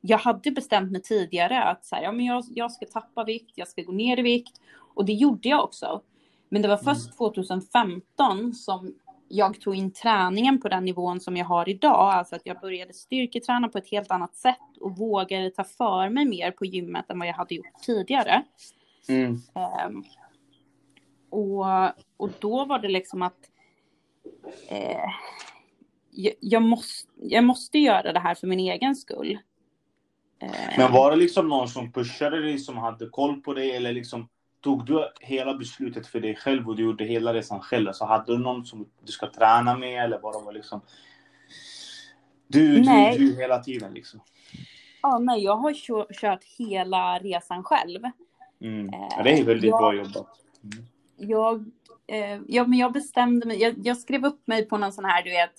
jag 0.00 0.18
hade 0.18 0.50
bestämt 0.50 0.92
mig 0.92 1.02
tidigare 1.02 1.62
att 1.62 1.84
så 1.84 1.96
här, 1.96 2.02
ja, 2.02 2.12
men 2.12 2.26
jag, 2.26 2.44
jag 2.50 2.72
ska 2.72 2.86
tappa 2.86 3.24
vikt, 3.24 3.52
jag 3.54 3.68
ska 3.68 3.82
gå 3.82 3.92
ner 3.92 4.18
i 4.18 4.22
vikt. 4.22 4.60
Och 4.94 5.04
det 5.04 5.12
gjorde 5.12 5.48
jag 5.48 5.64
också. 5.64 6.02
Men 6.52 6.62
det 6.62 6.68
var 6.68 6.76
först 6.76 7.16
2015 7.16 8.54
som 8.54 8.94
jag 9.28 9.60
tog 9.60 9.74
in 9.74 9.92
träningen 9.92 10.60
på 10.60 10.68
den 10.68 10.84
nivån 10.84 11.20
som 11.20 11.36
jag 11.36 11.44
har 11.44 11.68
idag. 11.68 12.14
Alltså 12.14 12.36
att 12.36 12.42
jag 12.44 12.60
började 12.60 12.92
styrketräna 12.92 13.68
på 13.68 13.78
ett 13.78 13.90
helt 13.90 14.10
annat 14.10 14.36
sätt 14.36 14.56
och 14.80 14.96
vågade 14.96 15.50
ta 15.50 15.64
för 15.64 16.08
mig 16.08 16.24
mer 16.24 16.50
på 16.50 16.64
gymmet 16.64 17.10
än 17.10 17.18
vad 17.18 17.28
jag 17.28 17.34
hade 17.34 17.54
gjort 17.54 17.82
tidigare. 17.82 18.42
Mm. 19.08 19.38
Ehm, 19.54 20.04
och, 21.30 21.66
och 22.16 22.30
då 22.38 22.64
var 22.64 22.78
det 22.78 22.88
liksom 22.88 23.22
att 23.22 23.50
eh, 24.68 25.10
jag, 26.10 26.34
jag, 26.40 26.62
måste, 26.62 27.08
jag 27.16 27.44
måste 27.44 27.78
göra 27.78 28.12
det 28.12 28.20
här 28.20 28.34
för 28.34 28.46
min 28.46 28.60
egen 28.60 28.96
skull. 28.96 29.38
Men 30.76 30.92
var 30.92 31.10
det 31.10 31.16
liksom 31.16 31.48
någon 31.48 31.68
som 31.68 31.92
pushade 31.92 32.42
dig, 32.42 32.58
som 32.58 32.76
hade 32.76 33.08
koll 33.08 33.40
på 33.40 33.54
dig 33.54 33.76
eller 33.76 33.92
liksom 33.92 34.28
tog 34.60 34.84
du 34.86 35.08
hela 35.20 35.54
beslutet 35.54 36.06
för 36.06 36.20
dig 36.20 36.36
själv 36.36 36.68
och 36.68 36.76
du 36.76 36.82
gjorde 36.82 37.04
hela 37.04 37.34
resan 37.34 37.60
själv? 37.60 37.88
Alltså 37.88 38.04
hade 38.04 38.32
du 38.32 38.38
någon 38.38 38.64
som 38.66 38.88
du 39.04 39.12
ska 39.12 39.30
träna 39.30 39.76
med 39.76 40.04
eller 40.04 40.18
bara 40.18 40.40
var 40.44 40.52
liksom 40.52 40.80
du, 42.46 42.82
Nej. 42.82 43.18
du, 43.18 43.30
du 43.32 43.36
hela 43.40 43.58
tiden 43.58 43.94
liksom? 43.94 44.20
Ja, 45.02 45.18
nej, 45.18 45.44
jag 45.44 45.56
har 45.56 45.72
kö- 45.74 46.14
kört 46.14 46.44
hela 46.44 47.18
resan 47.18 47.64
själv. 47.64 48.00
Mm. 48.60 48.88
Eh, 48.94 49.08
Ja, 49.16 49.22
det 49.22 49.30
är 49.38 49.44
väldigt 49.44 49.70
jag- 49.70 49.78
bra 49.80 49.94
jobbat. 49.94 50.28
Mm. 50.62 50.84
Jag, 51.16 51.64
eh, 52.06 52.40
ja, 52.48 52.66
men 52.66 52.78
jag 52.78 52.92
bestämde 52.92 53.46
mig, 53.46 53.62
jag, 53.62 53.74
jag 53.82 53.96
skrev 53.98 54.24
upp 54.24 54.46
mig 54.46 54.68
på 54.68 54.76
någon 54.78 54.92
sån 54.92 55.04
här, 55.04 55.22
du 55.22 55.30
vet, 55.30 55.52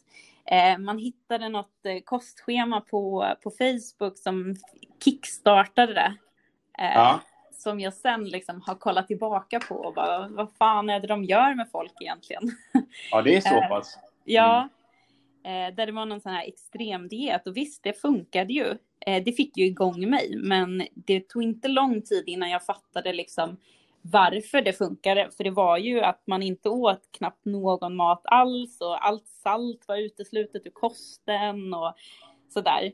eh, 0.46 0.78
man 0.78 0.98
hittade 0.98 1.50
något 1.50 1.72
kostschema 2.06 2.82
på, 2.82 3.26
på 3.44 3.52
Facebook 3.52 4.18
som 4.18 4.56
kickstartade 5.04 5.94
det. 5.94 6.16
Ja. 6.78 7.20
Som 7.64 7.80
jag 7.80 7.94
sen 7.94 8.24
liksom 8.24 8.62
har 8.62 8.76
kollat 8.76 9.08
tillbaka 9.08 9.60
på 9.60 9.76
och 9.76 9.94
bara, 9.94 10.28
vad 10.28 10.52
fan 10.58 10.90
är 10.90 11.00
det 11.00 11.08
de 11.08 11.24
gör 11.24 11.56
med 11.56 11.70
folk 11.72 11.94
egentligen? 12.02 12.52
ja, 13.12 13.22
det 13.22 13.36
är 13.36 13.42
så 13.42 13.56
Eh, 13.56 13.70
pass. 13.70 14.00
Ja, 14.24 14.70
eh, 15.44 15.76
där 15.76 15.86
det 15.86 15.92
var 15.92 16.06
någon 16.06 16.22
sån 16.22 16.32
här 16.32 16.48
extremdiet 16.48 17.48
och 17.48 17.58
visst, 17.58 17.84
det 17.84 17.94
funkade 17.94 18.54
ju. 18.54 18.78
Eh, 19.06 19.24
det 19.24 19.32
fick 19.32 19.58
ju 19.58 19.66
igång 19.66 20.10
mig, 20.10 20.36
men 20.38 20.88
det 20.94 21.30
tog 21.30 21.44
inte 21.44 21.68
lång 21.68 22.02
tid 22.02 22.24
innan 22.28 22.50
jag 22.50 22.66
fattade 22.66 23.14
liksom 23.14 23.58
varför 24.02 24.62
det 24.62 24.74
funkade. 24.74 25.30
För 25.38 25.44
det 25.44 25.52
var 25.52 25.78
ju 25.78 26.02
att 26.02 26.24
man 26.28 26.44
inte 26.44 26.70
åt 26.70 27.12
knappt 27.12 27.46
någon 27.46 27.96
mat 27.96 28.22
alls 28.24 28.82
och 28.82 29.06
allt 29.06 29.28
salt 29.28 29.88
var 29.88 29.98
uteslutet 29.98 30.66
ur 30.66 30.72
kosten 30.72 31.74
och 31.74 31.94
sådär. 32.50 32.92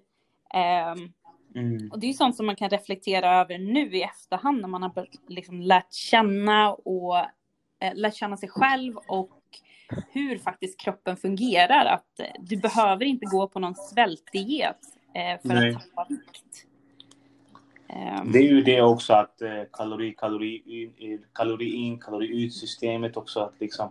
Ehm, 0.53 1.13
Mm. 1.57 1.91
och 1.91 1.99
det 1.99 2.05
är 2.05 2.07
ju 2.07 2.13
sånt 2.13 2.35
som 2.35 2.45
man 2.45 2.55
kan 2.55 2.69
reflektera 2.69 3.41
över 3.41 3.57
nu 3.57 3.95
i 3.97 4.03
efterhand 4.03 4.61
när 4.61 4.67
man 4.67 4.83
har 4.83 5.07
liksom 5.27 5.61
lärt 5.61 5.93
känna 5.93 6.73
och 6.73 7.17
eh, 7.79 7.95
lärt 7.95 8.15
känna 8.15 8.37
sig 8.37 8.49
själv 8.49 8.97
och 8.97 9.31
hur 10.11 10.37
faktiskt 10.37 10.79
kroppen 10.79 11.17
fungerar. 11.17 11.85
Att 11.85 12.19
eh, 12.19 12.25
du 12.39 12.57
behöver 12.57 13.05
inte 13.05 13.25
gå 13.25 13.47
på 13.47 13.59
någon 13.59 13.75
svältdiet 13.75 14.77
eh, 15.13 15.41
för 15.41 15.47
Nej. 15.55 15.75
att 15.75 15.81
tappa 15.81 16.05
vikt. 16.09 16.65
Ehm, 17.87 18.31
Det 18.31 18.39
är 18.39 18.49
ju 18.49 18.61
det 18.61 18.81
också 18.81 19.13
att 19.13 19.41
eh, 19.41 19.63
kalori, 19.73 20.13
kalori, 20.17 20.63
in, 20.97 21.23
kalori 21.33 21.71
in, 21.71 21.99
kalori 21.99 22.45
ut 22.45 22.53
systemet 22.53 23.17
också 23.17 23.39
att 23.39 23.59
liksom 23.59 23.89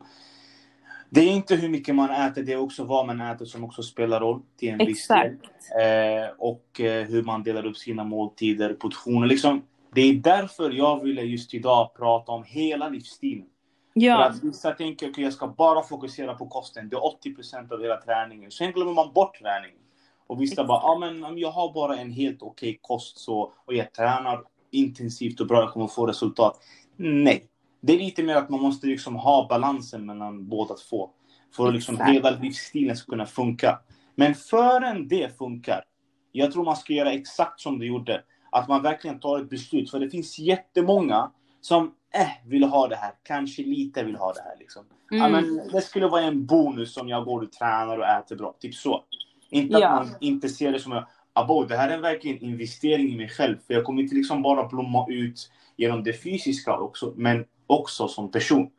det 1.11 1.21
är 1.21 1.33
inte 1.33 1.57
hur 1.57 1.69
mycket 1.69 1.95
man 1.95 2.11
äter, 2.11 2.43
det 2.43 2.53
är 2.53 2.57
också 2.57 2.85
vad 2.85 3.07
man 3.07 3.21
äter 3.21 3.45
som 3.45 3.65
också 3.65 3.83
spelar 3.83 4.21
roll 4.21 4.43
till 4.59 4.69
en 4.69 4.79
viss 4.79 5.09
del. 5.09 5.27
Exakt. 5.27 5.47
Eh, 5.81 6.35
och 6.39 6.81
eh, 6.81 7.07
hur 7.07 7.23
man 7.23 7.43
delar 7.43 7.67
upp 7.67 7.77
sina 7.77 8.05
måltider, 8.05 8.75
portioner. 8.75 9.27
Liksom, 9.27 9.63
det 9.95 10.01
är 10.01 10.15
därför 10.15 10.71
jag 10.71 11.03
ville 11.03 11.23
just 11.23 11.55
idag 11.55 11.95
prata 11.97 12.33
om 12.33 12.45
hela 12.45 12.89
livsstilen. 12.89 13.47
För 13.95 14.01
Ja, 14.01 14.25
att 14.25 14.45
vissa 14.45 14.71
tänker 14.71 15.11
att 15.11 15.19
jag 15.19 15.33
ska 15.33 15.47
bara 15.47 15.83
fokusera 15.83 16.35
på 16.35 16.47
kosten. 16.47 16.89
Det 16.89 16.97
är 16.97 17.01
80% 17.01 17.73
av 17.73 17.83
hela 17.83 17.97
träningen. 17.97 18.51
Sen 18.51 18.73
glömmer 18.73 18.93
man 18.93 19.13
bort 19.13 19.39
träningen. 19.39 19.79
Och 20.27 20.43
vissa 20.43 20.65
bara, 20.65 20.81
ja 20.83 20.99
men 20.99 21.39
jag 21.39 21.51
har 21.51 21.73
bara 21.73 21.97
en 21.97 22.11
helt 22.11 22.43
okej 22.43 22.79
kost 22.83 23.19
så, 23.19 23.53
och 23.65 23.75
jag 23.75 23.93
tränar 23.93 24.43
intensivt 24.71 25.41
och 25.41 25.47
bra, 25.47 25.61
jag 25.61 25.73
kommer 25.73 25.87
få 25.87 26.07
resultat. 26.07 26.61
Nej. 26.97 27.45
Det 27.87 27.93
är 27.93 27.99
lite 27.99 28.23
mer 28.23 28.37
att 28.37 28.49
man 28.49 28.61
måste 28.63 28.87
liksom 28.87 29.17
ha 29.17 29.47
balansen 29.49 30.07
mellan 30.07 30.49
båda 30.49 30.75
två. 30.75 31.11
För 31.57 31.69
att 31.69 31.75
liksom 31.75 31.95
Exakt. 31.95 32.11
hela 32.11 32.31
livsstilen 32.31 32.97
ska 32.97 33.11
kunna 33.11 33.27
funka. 33.27 33.79
Men 34.15 34.35
förrän 34.35 35.09
det 35.09 35.39
funkar, 35.39 35.85
jag 36.33 36.53
tror 36.53 36.65
man 36.65 36.77
ska 36.77 36.93
göra 36.93 37.13
exakt 37.13 37.61
som 37.61 37.79
du 37.79 37.87
gjorde. 37.87 38.23
Att 38.51 38.69
man 38.69 38.83
verkligen 38.83 39.21
tar 39.21 39.39
ett 39.39 39.51
beslut. 39.51 39.91
För 39.91 40.01
det 40.01 40.11
finns 40.11 40.39
jättemånga 40.39 41.31
som 41.61 41.93
eh, 42.15 42.49
vill 42.49 42.65
ha 42.65 42.89
det 42.89 42.97
här. 42.97 43.13
Kanske 43.23 43.63
lite 43.63 44.05
vill 44.05 44.17
ha 44.17 44.33
det 44.33 44.41
här. 44.41 44.57
Liksom. 44.59 44.85
Ja, 45.11 45.27
mm, 45.27 45.33
men 45.33 45.69
det 45.73 45.81
skulle 45.81 46.07
vara 46.07 46.23
en 46.23 46.47
bonus 46.47 46.97
om 46.97 47.09
jag 47.09 47.25
går 47.25 47.43
och 47.43 47.53
tränar 47.53 47.99
och 47.99 48.07
äter 48.07 48.37
bra. 48.37 48.55
Typ 48.61 48.75
så. 48.75 49.05
Inte 49.51 49.79
Ja. 49.79 49.89
att 49.89 50.07
man 50.07 50.15
inte 50.21 50.49
ser 50.49 50.73
det 50.73 50.81
som 50.81 51.05
abo, 51.33 51.65
det 51.65 51.77
här 51.77 51.89
är 51.89 51.99
verkligen 51.99 52.37
en 52.37 52.45
investering 52.45 53.13
i 53.13 53.17
mig 53.17 53.29
själv. 53.29 53.57
För 53.67 53.75
jag 53.75 53.85
kommer 53.85 54.03
inte 54.03 54.15
liksom 54.15 54.43
bara 54.43 54.69
blomma 54.69 55.07
ut 55.09 55.51
genom 55.77 56.05
det 56.05 56.13
fysiska 56.13 56.79
också, 56.79 57.13
men 57.17 57.45
också 57.67 58.09
som 58.09 58.31
person. 58.31 58.71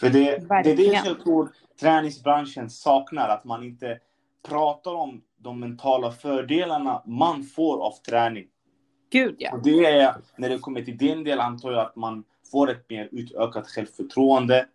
För 0.00 0.10
det, 0.10 0.48
det 0.64 0.70
är 0.70 0.76
det 0.76 0.82
jag 0.82 1.20
tror 1.20 1.52
träningsbranschen 1.80 2.70
saknar, 2.70 3.28
att 3.28 3.44
man 3.44 3.64
inte 3.64 3.98
pratar 4.48 4.94
om 4.94 5.22
de 5.38 5.60
mentala 5.60 6.12
fördelarna 6.12 7.02
man 7.06 7.42
får 7.44 7.86
av 7.86 7.92
träning. 8.08 8.46
gud 9.10 9.34
ja. 9.38 9.52
Och 9.52 9.62
det 9.62 9.84
är, 9.84 10.14
när 10.36 10.48
det 10.48 10.58
kommer 10.58 10.82
till 10.82 10.98
den 10.98 11.24
delen 11.24 11.44
antar 11.44 11.72
jag 11.72 11.80
att 11.80 11.96
man 11.96 12.24
får 12.52 12.70
ett 12.70 12.90
mer 12.90 13.08
utökat 13.12 13.66
självförtroende. 13.66 14.66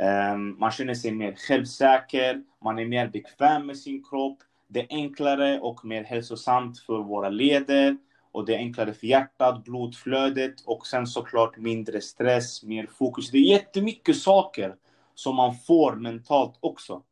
Ehm, 0.00 0.58
man 0.58 0.70
känner 0.70 0.94
sig 0.94 1.12
mer 1.12 1.34
självsäker, 1.36 2.42
man 2.64 2.78
är 2.78 2.86
mer 2.86 3.08
bekväm 3.08 3.66
med 3.66 3.78
sin 3.78 4.04
kropp. 4.04 4.38
Det 4.68 4.80
är 4.80 4.86
enklare 4.90 5.60
och 5.60 5.84
mer 5.84 6.04
hälsosamt 6.04 6.78
för 6.78 6.98
våra 6.98 7.28
leder 7.28 7.96
och 8.32 8.46
det 8.46 8.54
är 8.54 8.58
enklare 8.58 8.92
för 8.92 9.06
hjärtat, 9.06 9.64
blodflödet 9.64 10.54
och 10.66 10.86
sen 10.86 11.06
såklart 11.06 11.56
mindre 11.56 12.00
stress, 12.00 12.62
mer 12.62 12.86
fokus. 12.86 13.30
Det 13.30 13.38
är 13.38 13.42
jättemycket 13.42 14.16
saker 14.16 14.74
som 15.14 15.36
man 15.36 15.54
får 15.54 15.96
mentalt 15.96 16.58
också. 16.60 17.02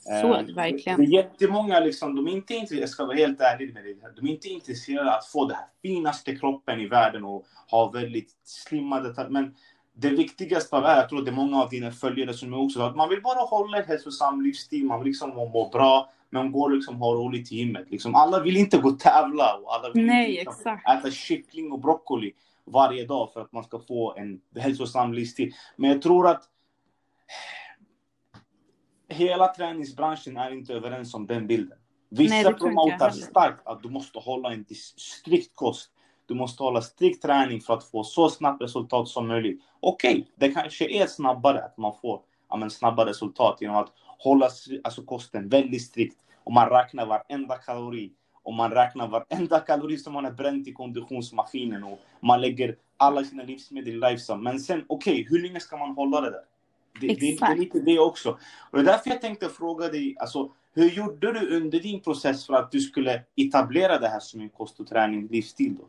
Så 0.00 0.34
Eh, 0.34 0.54
verkligen. 0.54 1.00
Det 1.00 1.06
är 1.06 1.22
jättemånga, 1.22 1.80
liksom, 1.80 2.16
de 2.16 2.26
är 2.28 2.32
inte 2.32 2.54
intresserade, 2.54 2.82
jag 2.82 2.90
ska 2.90 3.04
vara 3.04 3.16
helt 3.16 3.40
ärlig 3.40 3.74
med 3.74 3.84
dig, 3.84 3.98
de 4.16 4.26
är 4.26 4.30
inte 4.30 4.48
intresserade 4.48 5.10
av 5.10 5.18
att 5.18 5.26
få 5.26 5.46
den 5.46 5.56
här 5.56 5.66
finaste 5.82 6.36
kroppen 6.36 6.80
i 6.80 6.86
världen 6.86 7.24
och 7.24 7.46
ha 7.70 7.90
väldigt 7.90 8.30
slimmade 8.44 9.26
Men 9.30 9.54
det 10.00 10.10
viktigaste 10.10 10.76
av 10.76 10.84
allt, 10.84 10.96
jag 10.96 11.08
tror 11.08 11.22
det 11.22 11.30
är 11.30 11.34
många 11.34 11.62
av 11.62 11.70
dina 11.70 11.90
följare 11.90 12.34
som 12.34 12.52
är 12.52 12.58
också, 12.58 12.82
att 12.82 12.96
man 12.96 13.08
vill 13.08 13.22
bara 13.22 13.38
hålla 13.38 13.78
en 13.78 13.84
hälsosam 13.84 14.42
livsstil, 14.42 14.84
man 14.84 14.98
vill 14.98 15.06
liksom 15.08 15.30
må, 15.30 15.68
bra, 15.72 16.12
men 16.30 16.52
går 16.52 16.70
liksom 16.70 16.96
ha 16.96 17.14
roligt 17.14 17.52
i 17.52 17.56
gymmet. 17.56 17.90
Liksom, 17.90 18.14
alla 18.14 18.42
vill 18.42 18.56
inte 18.56 18.78
gå 18.78 18.88
och 18.88 19.00
tävla 19.00 19.54
och 19.54 19.74
alla 19.74 19.92
vill 19.92 20.06
Nej, 20.06 20.38
inte 20.38 20.50
liksom, 20.50 20.78
äta 20.98 21.10
kyckling 21.10 21.72
och 21.72 21.80
broccoli 21.80 22.32
varje 22.64 23.06
dag 23.06 23.32
för 23.32 23.40
att 23.40 23.52
man 23.52 23.64
ska 23.64 23.78
få 23.78 24.14
en 24.16 24.40
hälsosam 24.56 25.12
livsstil. 25.12 25.54
Men 25.76 25.90
jag 25.90 26.02
tror 26.02 26.28
att 26.28 26.42
hela 29.08 29.54
träningsbranschen 29.54 30.36
är 30.36 30.50
inte 30.50 30.74
överens 30.74 31.14
om 31.14 31.26
den 31.26 31.46
bilden. 31.46 31.78
Vissa 32.10 32.34
Nej, 32.34 32.54
promotar 32.54 33.10
starkt 33.10 33.66
att 33.66 33.82
du 33.82 33.90
måste 33.90 34.18
hålla 34.18 34.52
en 34.52 34.64
strikt 34.96 35.52
kost. 35.54 35.90
Du 36.28 36.34
måste 36.34 36.62
hålla 36.62 36.82
strikt 36.82 37.22
träning 37.22 37.60
för 37.60 37.74
att 37.74 37.84
få 37.84 38.04
så 38.04 38.28
snabbt 38.28 38.62
resultat 38.62 39.08
som 39.08 39.28
möjligt. 39.28 39.60
Okej, 39.80 40.26
det 40.34 40.48
kanske 40.48 41.02
är 41.02 41.06
snabbare 41.06 41.64
att 41.64 41.76
man 41.76 41.92
får 42.02 42.20
ja, 42.48 42.56
men, 42.56 42.70
snabba 42.70 43.06
resultat 43.06 43.58
genom 43.60 43.76
att 43.76 43.92
hålla 44.18 44.48
alltså, 44.84 45.02
kosten 45.02 45.48
väldigt 45.48 45.82
strikt 45.82 46.16
och 46.44 46.52
man 46.52 46.68
räknar 46.68 47.06
varenda 47.06 47.56
kalori 47.56 48.12
och 48.42 48.54
man 48.54 48.70
räknar 48.70 49.08
varenda 49.08 49.60
kalori 49.66 49.96
som 49.96 50.12
man 50.12 50.24
har 50.24 50.32
bränt 50.32 50.68
i 50.68 50.72
konditionsmaskinen 50.72 51.84
och 51.84 51.98
man 52.20 52.40
lägger 52.40 52.76
alla 52.96 53.24
sina 53.24 53.42
livsmedel 53.42 53.94
i 53.94 53.96
Lifesum. 53.96 54.42
Men 54.42 54.60
sen, 54.60 54.84
okej, 54.86 55.26
hur 55.30 55.42
länge 55.42 55.60
ska 55.60 55.76
man 55.76 55.90
hålla 55.90 56.20
det 56.20 56.30
där? 56.30 56.44
Det, 57.00 57.06
det, 57.06 57.14
det 57.14 57.42
är 57.42 57.56
lite 57.56 57.80
det 57.80 57.98
också. 57.98 58.38
Och 58.70 58.78
det 58.78 58.80
är 58.80 58.84
därför 58.84 59.10
jag 59.10 59.20
tänkte 59.20 59.48
fråga 59.48 59.88
dig, 59.88 60.16
alltså, 60.18 60.50
hur 60.74 60.90
gjorde 60.90 61.32
du 61.32 61.56
under 61.56 61.80
din 61.80 62.00
process 62.00 62.46
för 62.46 62.54
att 62.54 62.72
du 62.72 62.80
skulle 62.80 63.22
etablera 63.36 63.98
det 63.98 64.08
här 64.08 64.20
som 64.20 64.40
en 64.40 64.48
kost 64.48 64.80
och 64.80 64.86
träning 64.86 65.26
livsstil? 65.26 65.76
Då? 65.78 65.84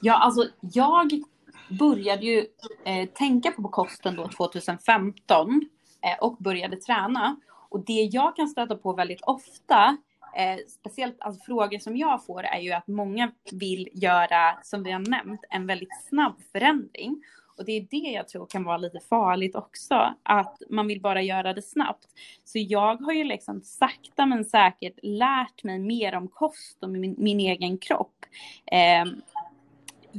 Ja, 0.00 0.14
alltså 0.14 0.48
jag 0.60 1.22
började 1.68 2.26
ju 2.26 2.46
eh, 2.84 3.08
tänka 3.08 3.50
på 3.50 3.68
kosten 3.68 4.16
då 4.16 4.28
2015 4.28 5.60
eh, 6.02 6.18
och 6.20 6.36
började 6.36 6.76
träna. 6.76 7.36
Och 7.68 7.84
det 7.84 8.08
jag 8.12 8.36
kan 8.36 8.48
stöta 8.48 8.76
på 8.76 8.92
väldigt 8.92 9.22
ofta, 9.22 9.96
eh, 10.36 10.56
speciellt 10.68 11.16
alltså, 11.20 11.44
frågor 11.44 11.78
som 11.78 11.96
jag 11.96 12.26
får, 12.26 12.42
är 12.42 12.60
ju 12.60 12.72
att 12.72 12.86
många 12.86 13.32
vill 13.52 13.88
göra, 13.92 14.58
som 14.62 14.82
vi 14.82 14.90
har 14.90 15.10
nämnt, 15.10 15.40
en 15.50 15.66
väldigt 15.66 16.04
snabb 16.08 16.40
förändring. 16.52 17.22
Och 17.58 17.64
det 17.64 17.72
är 17.72 17.86
det 17.90 18.10
jag 18.10 18.28
tror 18.28 18.46
kan 18.46 18.64
vara 18.64 18.76
lite 18.76 19.00
farligt 19.00 19.56
också, 19.56 20.14
att 20.22 20.62
man 20.70 20.86
vill 20.86 21.00
bara 21.00 21.22
göra 21.22 21.52
det 21.52 21.62
snabbt. 21.62 22.06
Så 22.44 22.58
jag 22.58 22.96
har 22.96 23.12
ju 23.12 23.24
liksom 23.24 23.62
sakta 23.62 24.26
men 24.26 24.44
säkert 24.44 24.98
lärt 25.02 25.64
mig 25.64 25.78
mer 25.78 26.14
om 26.14 26.28
kost 26.28 26.82
och 26.82 26.90
min, 26.90 27.14
min 27.18 27.40
egen 27.40 27.78
kropp. 27.78 28.24
Eh, 28.72 29.04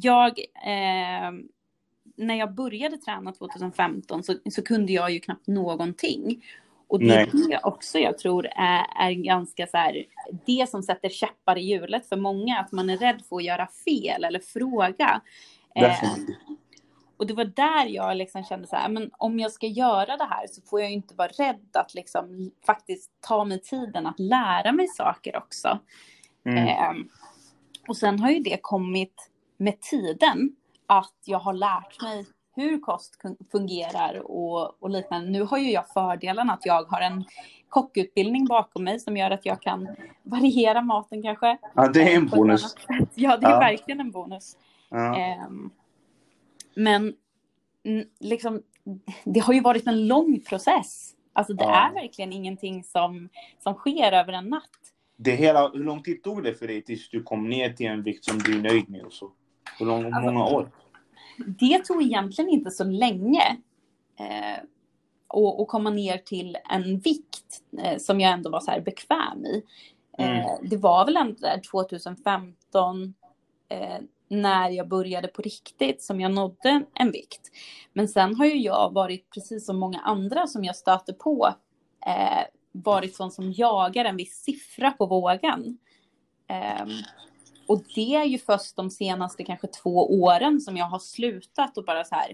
jag, 0.04 0.40
eh, 0.66 1.32
när 2.16 2.36
jag 2.36 2.54
började 2.54 2.98
träna 2.98 3.34
2015 3.34 4.24
så, 4.24 4.36
så 4.52 4.62
kunde 4.62 4.94
jag 4.94 5.12
ju 5.12 5.20
knappt 5.20 5.48
någonting. 5.48 6.44
Och 6.88 7.00
det 7.00 7.06
Nej. 7.06 7.30
är 7.34 7.50
det 7.50 7.60
också 7.64 8.00
jag 8.00 8.18
tror 8.18 8.48
är, 8.56 8.86
är 9.00 9.12
ganska 9.12 9.68
så 9.68 9.78
här, 9.78 10.06
det 10.46 10.70
som 10.70 10.84
sätter 10.84 11.10
käppar 11.10 11.58
i 11.58 11.62
hjulet 11.62 12.10
för 12.10 12.18
många, 12.18 12.60
att 12.60 12.72
man 12.72 12.90
är 12.90 12.98
rädd 12.98 13.22
för 13.30 13.36
att 13.36 13.44
göra 13.44 13.68
fel 13.86 14.24
eller 14.24 14.40
fråga. 14.40 15.22
Eh, 15.76 15.96
och 17.18 17.28
det 17.28 17.34
var 17.34 17.46
där 17.46 17.86
jag 17.86 18.18
liksom 18.18 18.44
kände 18.44 18.68
så 18.68 18.76
här, 18.76 18.90
men 18.90 19.12
om 19.18 19.40
jag 19.40 19.52
ska 19.52 19.68
göra 19.68 20.18
det 20.18 20.28
här 20.30 20.48
så 20.48 20.62
får 20.62 20.82
jag 20.82 20.90
ju 20.90 20.96
inte 20.96 21.16
vara 21.16 21.28
rädd 21.28 21.70
att 21.74 21.94
liksom 21.94 22.52
faktiskt 22.66 23.12
ta 23.22 23.46
mig 23.46 23.62
tiden 23.62 24.08
att 24.08 24.20
lära 24.20 24.72
mig 24.72 24.88
saker 24.88 25.38
också. 25.38 25.80
Mm. 26.46 26.68
Ehm, 26.68 27.10
och 27.88 27.98
sen 27.98 28.20
har 28.20 28.30
ju 28.30 28.40
det 28.40 28.58
kommit 28.62 29.30
med 29.58 29.82
tiden 29.82 30.56
att 30.86 31.16
jag 31.26 31.40
har 31.40 31.54
lärt 31.54 32.02
mig 32.02 32.26
hur 32.56 32.80
kost 32.80 33.16
fungerar 33.52 34.32
och, 34.32 34.84
och 34.84 34.90
liknande. 34.90 35.30
Nu 35.30 35.44
har 35.44 35.58
ju 35.58 35.72
jag 35.72 35.90
fördelen 35.90 36.50
att 36.50 36.66
jag 36.66 36.84
har 36.84 37.02
en 37.02 37.24
kockutbildning 37.70 38.46
bakom 38.46 38.84
mig 38.84 39.00
som 39.00 39.18
gör 39.18 39.32
att 39.32 39.46
jag 39.46 39.62
kan 39.62 39.88
variera 40.24 40.82
maten 40.82 41.24
kanske. 41.24 41.58
Ja, 41.76 41.88
det 41.88 42.14
är 42.14 42.16
en 42.16 42.28
bonus. 42.28 42.76
Ja, 43.16 43.38
det 43.38 43.46
är 43.46 43.52
ja. 43.52 43.60
verkligen 43.60 44.00
en 44.00 44.12
bonus. 44.12 44.58
Ja. 44.90 45.46
Um, 45.48 45.72
men 46.76 47.14
liksom, 48.20 48.62
det 49.24 49.40
har 49.40 49.54
ju 49.54 49.62
varit 49.62 49.88
en 49.88 50.08
lång 50.08 50.40
process. 50.50 51.14
Alltså 51.34 51.54
det 51.54 51.64
ja. 51.64 51.90
är 51.90 51.94
verkligen 51.94 52.34
ingenting 52.34 52.84
som, 52.84 53.30
som 53.60 53.74
sker 53.74 54.12
över 54.12 54.34
en 54.34 54.50
natt. 54.50 54.70
Det 55.18 55.32
hela, 55.32 55.70
hur 55.70 55.84
lång 55.84 56.04
tid 56.04 56.24
tog 56.24 56.44
det 56.44 56.54
för 56.54 56.68
dig 56.68 56.82
tills 56.82 57.10
du 57.10 57.24
kom 57.24 57.50
ner 57.50 57.70
till 57.70 57.86
en 57.86 58.04
vikt 58.04 58.26
som 58.26 58.40
du 58.40 58.58
är 58.58 58.62
nöjd 58.62 58.90
med? 58.90 59.04
Och 59.04 59.14
så? 59.14 59.32
Hur 59.80 59.86
lång, 59.86 60.06
alltså, 60.06 60.32
många 60.32 60.46
år? 60.46 60.72
Det 61.38 61.86
tog 61.86 62.04
egentligen 62.04 62.50
inte 62.50 62.72
så 62.72 62.84
länge. 62.84 63.58
Eh, 64.20 64.64
och, 65.28 65.62
och 65.62 65.68
komma 65.68 65.90
ner 65.90 66.18
till 66.18 66.58
en 66.70 67.00
vikt 67.00 67.62
eh, 67.84 67.98
som 67.98 68.20
jag 68.20 68.32
ändå 68.32 68.50
var 68.50 68.60
så 68.60 68.72
här 68.72 68.82
bekväm 68.82 69.46
i. 69.46 69.64
Eh, 70.18 70.40
mm. 70.40 70.70
Det 70.70 70.78
var 70.78 71.06
väl 71.06 71.18
ändå 71.18 71.36
där 71.40 71.62
2015 71.72 73.14
eh, 73.70 73.98
när 74.28 74.70
jag 74.70 74.88
började 74.88 75.28
på 75.28 75.42
riktigt 75.42 76.02
som 76.02 76.22
jag 76.22 76.34
nådde 76.34 76.84
en 76.94 77.12
vikt. 77.12 77.42
Men 77.94 78.08
sen 78.08 78.36
har 78.36 78.46
ju 78.46 78.58
jag 78.58 78.94
varit, 78.94 79.30
precis 79.34 79.66
som 79.66 79.80
många 79.80 80.00
andra 80.00 80.48
som 80.48 80.64
jag 80.64 80.76
stöter 80.76 81.14
på, 81.14 81.54
eh, 82.08 82.44
varit 82.72 83.16
sån 83.16 83.32
som 83.32 83.52
jagar 83.52 84.06
en 84.06 84.18
viss 84.18 84.44
siffra 84.44 84.92
på 84.92 85.06
vågen. 85.06 85.78
Och 87.68 87.84
det 87.96 88.16
är 88.16 88.26
ju 88.26 88.38
först 88.38 88.76
de 88.76 88.90
senaste 88.90 89.44
kanske 89.44 89.68
två 89.68 90.22
åren 90.22 90.62
som 90.62 90.78
jag 90.78 90.86
har 90.86 91.00
slutat 91.00 91.78
och 91.78 91.86
bara 91.86 92.04
så 92.04 92.16
här, 92.16 92.34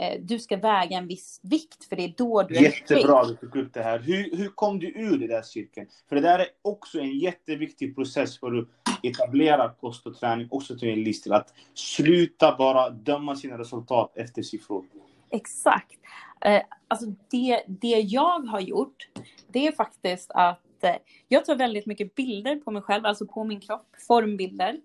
eh, 0.00 0.20
du 0.20 0.38
ska 0.38 0.56
väga 0.56 0.98
en 0.98 1.06
viss 1.06 1.40
vikt 1.42 1.84
för 1.84 1.96
det 1.96 2.04
är 2.04 2.14
då 2.16 2.42
du 2.42 2.56
är 2.56 2.62
Jättebra 2.62 3.20
att 3.20 3.28
du 3.28 3.34
tog 3.34 3.56
upp 3.56 3.74
det 3.74 3.82
här. 3.82 3.98
Hur, 3.98 4.36
hur 4.36 4.48
kom 4.48 4.78
du 4.78 4.86
ur 4.86 5.18
den 5.18 5.28
där 5.28 5.42
cirkeln? 5.42 5.86
För 6.08 6.16
det 6.16 6.22
där 6.22 6.38
är 6.38 6.46
också 6.62 6.98
en 6.98 7.18
jätteviktig 7.18 7.94
process 7.94 8.40
för 8.40 8.58
att 8.58 8.68
etablera 9.02 9.72
kost 9.72 10.06
och 10.06 10.18
träning 10.18 10.48
också 10.50 10.78
till 10.78 10.88
en 10.88 11.02
livsstil. 11.02 11.32
Att 11.32 11.54
sluta 11.74 12.56
bara 12.56 12.90
döma 12.90 13.36
sina 13.36 13.58
resultat 13.58 14.12
efter 14.14 14.42
siffror. 14.42 14.84
Exakt. 15.30 16.00
Eh, 16.40 16.62
alltså 16.88 17.06
det, 17.30 17.62
det 17.66 18.00
jag 18.00 18.46
har 18.46 18.60
gjort, 18.60 19.08
det 19.48 19.66
är 19.66 19.72
faktiskt 19.72 20.30
att 20.34 20.60
eh, 20.84 20.96
jag 21.28 21.44
tar 21.44 21.56
väldigt 21.56 21.86
mycket 21.86 22.14
bilder 22.14 22.56
på 22.56 22.70
mig 22.70 22.82
själv, 22.82 23.06
alltså 23.06 23.26
på 23.26 23.44
min 23.44 23.60
kropp, 23.60 23.86
formbilder. 24.08 24.80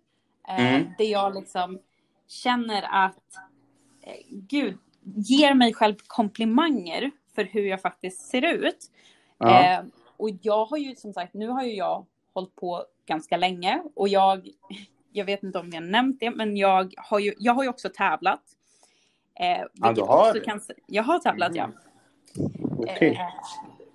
Eh, 0.47 0.73
mm. 0.75 0.91
Där 0.97 1.05
jag 1.05 1.35
liksom 1.35 1.79
känner 2.27 2.83
att, 3.05 3.35
eh, 4.01 4.25
gud, 4.29 4.77
ger 5.03 5.53
mig 5.53 5.73
själv 5.73 5.95
komplimanger 6.07 7.11
för 7.35 7.43
hur 7.43 7.65
jag 7.65 7.81
faktiskt 7.81 8.29
ser 8.29 8.41
ut. 8.41 8.91
Ja. 9.37 9.63
Eh, 9.63 9.83
och 10.17 10.29
jag 10.41 10.65
har 10.65 10.77
ju 10.77 10.95
som 10.95 11.13
sagt, 11.13 11.33
nu 11.33 11.47
har 11.47 11.63
ju 11.63 11.75
jag 11.75 12.05
hållit 12.33 12.55
på 12.55 12.85
ganska 13.05 13.37
länge 13.37 13.83
och 13.95 14.07
jag, 14.07 14.49
jag 15.11 15.25
vet 15.25 15.43
inte 15.43 15.59
om 15.59 15.69
jag 15.69 15.83
nämnt 15.83 16.19
det, 16.19 16.31
men 16.31 16.57
jag 16.57 16.93
har 16.97 17.19
ju, 17.19 17.33
jag 17.37 17.53
har 17.53 17.63
ju 17.63 17.69
också 17.69 17.89
tävlat. 17.89 18.41
Eh, 19.39 19.65
ja, 19.73 19.93
du 19.93 20.01
har 20.01 20.43
kan, 20.43 20.61
Jag 20.85 21.03
har 21.03 21.19
tävlat, 21.19 21.51
mm. 21.51 21.57
ja. 21.57 21.91
Okay. 22.77 23.09
Eh, 23.09 23.19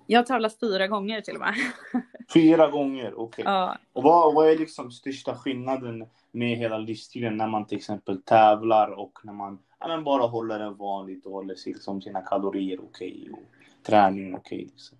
jag 0.07 0.19
har 0.19 0.25
tävlat 0.25 0.59
fyra 0.59 0.87
gånger 0.87 1.21
till 1.21 1.33
och 1.35 1.39
med. 1.39 1.55
Fyra 2.33 2.67
gånger, 2.67 3.13
okej. 3.13 3.43
Okay. 3.43 3.53
Ja. 3.53 3.77
Och 3.93 4.03
vad, 4.03 4.33
vad 4.33 4.49
är 4.49 4.57
liksom 4.57 4.91
största 4.91 5.35
skillnaden 5.35 6.05
med 6.31 6.57
hela 6.57 6.77
livsstilen 6.77 7.37
när 7.37 7.47
man 7.47 7.65
till 7.65 7.77
exempel 7.77 8.21
tävlar 8.21 8.91
och 8.91 9.19
när 9.23 9.33
man 9.33 9.59
ja, 9.79 9.87
men 9.87 10.03
bara 10.03 10.27
håller 10.27 10.59
det 10.59 10.69
vanligt 10.69 11.25
och 11.25 11.31
håller 11.31 11.55
sig 11.55 11.73
liksom 11.73 12.01
sina 12.01 12.21
kalorier 12.21 12.79
okej 12.83 13.19
okay, 13.21 13.31
och 13.31 13.85
träning 13.85 14.35
okej? 14.35 14.57
Okay, 14.57 14.65
liksom. 14.65 14.97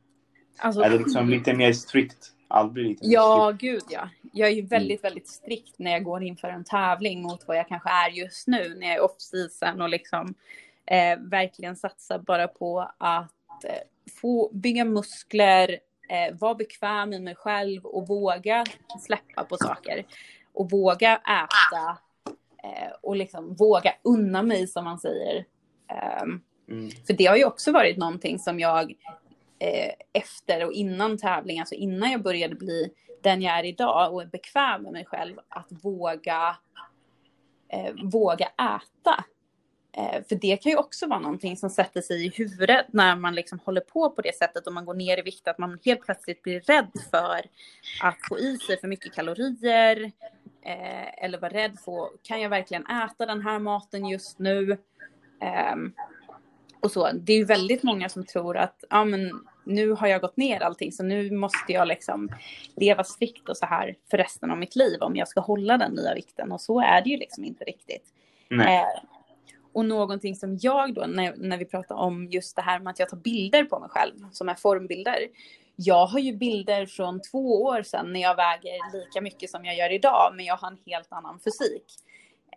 alltså, 0.57 0.81
är 0.81 0.89
det 0.89 0.97
liksom 0.97 1.29
lite 1.29 1.53
mer 1.53 1.73
strikt? 1.73 2.33
Lite 2.75 3.01
Ja, 3.01 3.53
strikt. 3.55 3.61
gud 3.61 3.83
ja. 3.89 4.09
Jag 4.33 4.49
är 4.49 4.53
ju 4.53 4.61
väldigt, 4.61 4.99
mm. 4.99 5.09
väldigt 5.09 5.27
strikt 5.27 5.79
när 5.79 5.91
jag 5.91 6.03
går 6.03 6.23
inför 6.23 6.47
en 6.47 6.63
tävling 6.63 7.21
mot 7.21 7.47
vad 7.47 7.57
jag 7.57 7.67
kanske 7.67 7.89
är 7.89 8.09
just 8.09 8.47
nu 8.47 8.75
när 8.79 8.87
jag 8.87 8.95
är 8.95 9.03
off-season 9.03 9.81
och 9.81 9.89
liksom 9.89 10.33
eh, 10.85 11.19
verkligen 11.19 11.75
satsar 11.75 12.19
bara 12.19 12.47
på 12.47 12.91
att 12.97 13.65
eh, 13.65 13.71
få 14.21 14.49
bygga 14.53 14.85
muskler, 14.85 15.79
eh, 16.09 16.35
vara 16.39 16.55
bekväm 16.55 17.13
i 17.13 17.19
mig 17.19 17.35
själv 17.35 17.85
och 17.85 18.07
våga 18.07 18.65
släppa 19.05 19.43
på 19.43 19.57
saker. 19.57 20.05
Och 20.53 20.71
våga 20.71 21.15
äta 21.15 21.97
eh, 22.63 22.91
och 23.01 23.15
liksom 23.15 23.55
våga 23.55 23.93
unna 24.03 24.43
mig 24.43 24.67
som 24.67 24.83
man 24.83 24.99
säger. 24.99 25.45
Um, 26.23 26.41
mm. 26.69 26.91
För 27.07 27.13
det 27.13 27.25
har 27.25 27.35
ju 27.35 27.45
också 27.45 27.71
varit 27.71 27.97
någonting 27.97 28.39
som 28.39 28.59
jag 28.59 28.93
eh, 29.59 29.93
efter 30.13 30.65
och 30.65 30.71
innan 30.71 31.17
tävling, 31.17 31.59
alltså 31.59 31.75
innan 31.75 32.11
jag 32.11 32.23
började 32.23 32.55
bli 32.55 32.89
den 33.23 33.41
jag 33.41 33.59
är 33.59 33.65
idag 33.65 34.13
och 34.13 34.21
är 34.21 34.25
bekväm 34.25 34.83
med 34.83 34.91
mig 34.91 35.05
själv, 35.05 35.39
att 35.49 35.67
våga, 35.83 36.57
eh, 37.69 37.93
våga 38.03 38.45
äta. 38.45 39.25
Eh, 39.91 40.23
för 40.29 40.35
det 40.35 40.57
kan 40.57 40.71
ju 40.71 40.77
också 40.77 41.07
vara 41.07 41.19
någonting 41.19 41.57
som 41.57 41.69
sätter 41.69 42.01
sig 42.01 42.25
i 42.25 42.29
huvudet 42.29 42.85
när 42.89 43.15
man 43.15 43.35
liksom 43.35 43.59
håller 43.65 43.81
på 43.81 44.09
på 44.09 44.21
det 44.21 44.35
sättet 44.35 44.67
och 44.67 44.73
man 44.73 44.85
går 44.85 44.93
ner 44.93 45.19
i 45.19 45.21
vikt, 45.21 45.47
att 45.47 45.57
man 45.57 45.79
helt 45.85 46.01
plötsligt 46.01 46.43
blir 46.43 46.59
rädd 46.59 46.91
för 47.11 47.41
att 48.03 48.17
få 48.29 48.39
i 48.39 48.57
sig 48.57 48.79
för 48.79 48.87
mycket 48.87 49.13
kalorier. 49.13 50.11
Eh, 50.61 51.23
eller 51.23 51.39
vara 51.39 51.53
rädd 51.53 51.77
för, 51.85 52.09
kan 52.23 52.41
jag 52.41 52.49
verkligen 52.49 52.85
äta 52.87 53.25
den 53.25 53.41
här 53.41 53.59
maten 53.59 54.05
just 54.05 54.39
nu? 54.39 54.71
Eh, 55.41 55.75
och 56.79 56.91
så. 56.91 57.09
Det 57.13 57.33
är 57.33 57.37
ju 57.37 57.45
väldigt 57.45 57.83
många 57.83 58.09
som 58.09 58.25
tror 58.25 58.57
att 58.57 58.83
ja, 58.89 59.05
men 59.05 59.31
nu 59.63 59.91
har 59.91 60.07
jag 60.07 60.21
gått 60.21 60.37
ner 60.37 60.59
allting 60.59 60.91
så 60.91 61.03
nu 61.03 61.31
måste 61.31 61.73
jag 61.73 61.87
liksom 61.87 62.29
leva 62.75 63.03
strikt 63.03 63.49
och 63.49 63.57
så 63.57 63.65
här 63.65 63.95
för 64.09 64.17
resten 64.17 64.51
av 64.51 64.57
mitt 64.57 64.75
liv 64.75 65.01
om 65.01 65.15
jag 65.15 65.27
ska 65.27 65.39
hålla 65.39 65.77
den 65.77 65.91
nya 65.91 66.13
vikten. 66.13 66.51
Och 66.51 66.61
så 66.61 66.81
är 66.81 67.01
det 67.01 67.09
ju 67.09 67.17
liksom 67.17 67.43
inte 67.43 67.63
riktigt. 67.63 68.13
Eh, 68.51 69.01
och 69.77 69.85
någonting 69.85 70.35
som 70.35 70.57
jag 70.61 70.93
då, 70.93 71.05
när, 71.05 71.35
när 71.37 71.57
vi 71.57 71.65
pratar 71.65 71.95
om 71.95 72.27
just 72.31 72.55
det 72.55 72.61
här 72.61 72.79
med 72.79 72.91
att 72.91 72.99
jag 72.99 73.09
tar 73.09 73.17
bilder 73.17 73.63
på 73.63 73.79
mig 73.79 73.89
själv, 73.89 74.13
som 74.31 74.49
är 74.49 74.55
formbilder. 74.55 75.17
Jag 75.75 76.05
har 76.05 76.19
ju 76.19 76.33
bilder 76.37 76.85
från 76.85 77.21
två 77.21 77.63
år 77.63 77.83
sedan 77.83 78.13
när 78.13 78.21
jag 78.21 78.35
väger 78.35 78.93
lika 78.93 79.21
mycket 79.21 79.49
som 79.49 79.65
jag 79.65 79.77
gör 79.77 79.93
idag, 79.93 80.33
men 80.35 80.45
jag 80.45 80.57
har 80.57 80.67
en 80.67 80.77
helt 80.85 81.11
annan 81.13 81.39
fysik. 81.39 81.83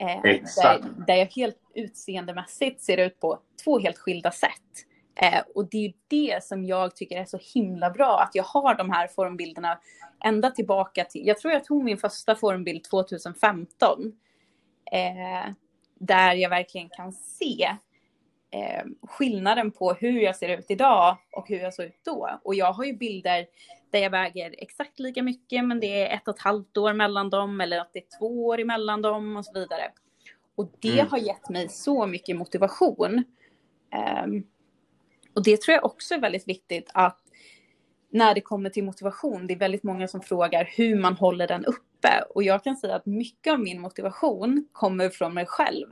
Eh, 0.01 0.23
där, 0.23 1.05
där 1.07 1.15
jag 1.15 1.27
helt 1.27 1.59
utseendemässigt 1.75 2.83
ser 2.83 2.97
ut 2.97 3.21
på 3.21 3.39
två 3.65 3.79
helt 3.79 3.99
skilda 3.99 4.31
sätt. 4.31 4.87
Eh, 5.23 5.43
och 5.55 5.69
det 5.71 5.77
är 5.77 5.83
ju 5.83 5.93
det 6.09 6.45
som 6.45 6.65
jag 6.65 6.97
tycker 6.97 7.21
är 7.21 7.25
så 7.25 7.39
himla 7.55 7.91
bra, 7.91 8.21
att 8.21 8.35
jag 8.35 8.45
har 8.45 8.75
de 8.75 8.91
här 8.91 9.09
formbilderna 9.09 9.79
ända 10.25 10.51
tillbaka 10.51 11.05
till, 11.05 11.27
jag 11.27 11.39
tror 11.39 11.53
jag 11.53 11.65
tog 11.65 11.85
min 11.85 11.99
första 11.99 12.35
formbild 12.35 12.85
2015. 12.85 14.13
Eh, 14.93 15.53
där 16.01 16.35
jag 16.35 16.51
verkligen 16.51 16.89
kan 16.89 17.13
se 17.13 17.77
eh, 18.51 18.85
skillnaden 19.03 19.71
på 19.71 19.93
hur 19.93 20.21
jag 20.21 20.37
ser 20.37 20.59
ut 20.59 20.67
idag 20.69 21.17
och 21.33 21.49
hur 21.49 21.59
jag 21.59 21.75
såg 21.75 21.87
ut 21.87 22.01
då. 22.05 22.41
Och 22.43 22.55
jag 22.55 22.73
har 22.73 22.85
ju 22.85 22.97
bilder 22.97 23.47
där 23.91 23.99
jag 23.99 24.11
väger 24.11 24.55
exakt 24.59 24.99
lika 24.99 25.23
mycket 25.23 25.65
men 25.65 25.81
det 25.81 26.03
är 26.03 26.17
ett 26.17 26.29
och 26.29 26.35
ett 26.35 26.43
halvt 26.43 26.77
år 26.77 26.93
mellan 26.93 27.31
dem 27.31 27.61
eller 27.61 27.79
att 27.79 27.93
det 27.93 27.99
är 27.99 28.19
två 28.19 28.47
år 28.47 28.61
emellan 28.61 29.03
dem 29.03 29.37
och 29.37 29.45
så 29.45 29.53
vidare. 29.53 29.93
Och 30.55 30.71
det 30.81 30.99
mm. 30.99 31.11
har 31.11 31.19
gett 31.19 31.49
mig 31.49 31.69
så 31.69 32.07
mycket 32.07 32.37
motivation. 32.37 33.25
Um, 34.25 34.47
och 35.35 35.43
det 35.45 35.61
tror 35.61 35.75
jag 35.75 35.85
också 35.85 36.15
är 36.15 36.19
väldigt 36.21 36.49
viktigt 36.49 36.91
att 36.95 37.19
när 38.11 38.35
det 38.35 38.41
kommer 38.41 38.71
till 38.71 38.85
motivation, 38.85 39.47
det 39.47 39.55
är 39.55 39.59
väldigt 39.59 39.83
många 39.83 40.09
som 40.09 40.21
frågar 40.21 40.65
hur 40.77 41.01
man 41.01 41.15
håller 41.15 41.47
den 41.47 41.65
uppe. 41.65 41.90
Och 42.35 42.43
jag 42.43 42.65
kan 42.65 42.77
säga 42.77 42.95
att 42.95 43.07
mycket 43.07 43.53
av 43.53 43.61
min 43.61 43.81
motivation 43.81 44.69
kommer 44.73 45.09
från 45.09 45.35
mig 45.35 45.47
själv. 45.47 45.87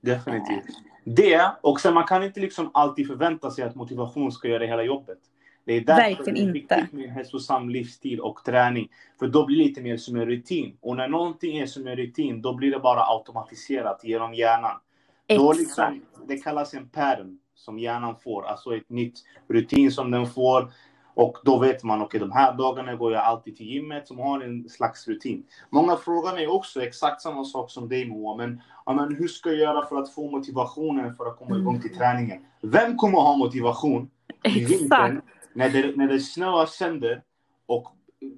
Definitivt. 0.00 0.76
Det, 1.04 1.52
och 1.60 1.80
sen 1.80 1.94
man 1.94 2.04
kan 2.04 2.22
inte 2.22 2.40
liksom 2.40 2.70
alltid 2.74 3.06
förvänta 3.06 3.50
sig 3.50 3.64
att 3.64 3.74
motivation 3.74 4.32
ska 4.32 4.48
göra 4.48 4.66
hela 4.66 4.82
jobbet. 4.82 5.18
Det 5.64 5.72
är 5.72 5.80
därför 5.80 6.02
Verkligen 6.02 6.34
det 6.34 6.40
är 6.40 6.52
viktigt 6.52 6.78
inte. 6.78 6.96
med 6.96 7.10
hälsosam 7.10 7.68
livsstil 7.68 8.20
och 8.20 8.44
träning. 8.44 8.88
För 9.18 9.28
då 9.28 9.46
blir 9.46 9.58
det 9.58 9.64
lite 9.64 9.82
mer 9.82 9.96
som 9.96 10.16
en 10.16 10.26
rutin. 10.26 10.76
Och 10.80 10.96
när 10.96 11.08
någonting 11.08 11.58
är 11.58 11.66
som 11.66 11.86
en 11.86 11.96
rutin, 11.96 12.42
då 12.42 12.54
blir 12.54 12.70
det 12.70 12.78
bara 12.78 13.00
automatiserat 13.00 14.00
genom 14.04 14.34
hjärnan. 14.34 14.80
Exakt. 15.26 15.46
Då 15.46 15.52
liksom, 15.52 16.02
det 16.28 16.36
kallas 16.36 16.74
en 16.74 16.88
pattern 16.88 17.38
som 17.54 17.78
hjärnan 17.78 18.16
får, 18.16 18.46
alltså 18.46 18.76
ett 18.76 18.90
nytt 18.90 19.18
rutin 19.48 19.92
som 19.92 20.10
den 20.10 20.26
får. 20.26 20.72
Och 21.16 21.38
då 21.44 21.58
vet 21.58 21.82
man, 21.82 22.02
okej 22.02 22.06
okay, 22.06 22.20
de 22.20 22.32
här 22.32 22.52
dagarna 22.52 22.94
går 22.94 23.12
jag 23.12 23.22
alltid 23.22 23.56
till 23.56 23.66
gymmet 23.66 24.08
som 24.08 24.18
har 24.18 24.40
en 24.40 24.68
slags 24.68 25.08
rutin. 25.08 25.46
Många 25.70 25.96
frågar 25.96 26.34
mig 26.34 26.46
också 26.46 26.82
exakt 26.82 27.22
samma 27.22 27.44
sak 27.44 27.70
som 27.70 27.88
dig 27.88 28.08
Moa, 28.08 28.36
men, 28.36 28.62
men 28.86 29.16
hur 29.16 29.28
ska 29.28 29.48
jag 29.48 29.58
göra 29.58 29.86
för 29.86 29.96
att 29.96 30.14
få 30.14 30.30
motivationen 30.30 31.14
för 31.14 31.26
att 31.26 31.38
komma 31.38 31.56
igång 31.56 31.80
till 31.80 31.96
träningen? 31.96 32.44
Vem 32.60 32.96
kommer 32.96 33.18
ha 33.18 33.36
motivation 33.36 34.10
i 34.44 34.64
vintern 34.64 35.20
när 35.52 35.70
det, 35.70 35.96
när 35.96 36.08
det 36.08 36.20
snöar 36.20 36.66
sönder 36.66 37.22
och 37.66 37.88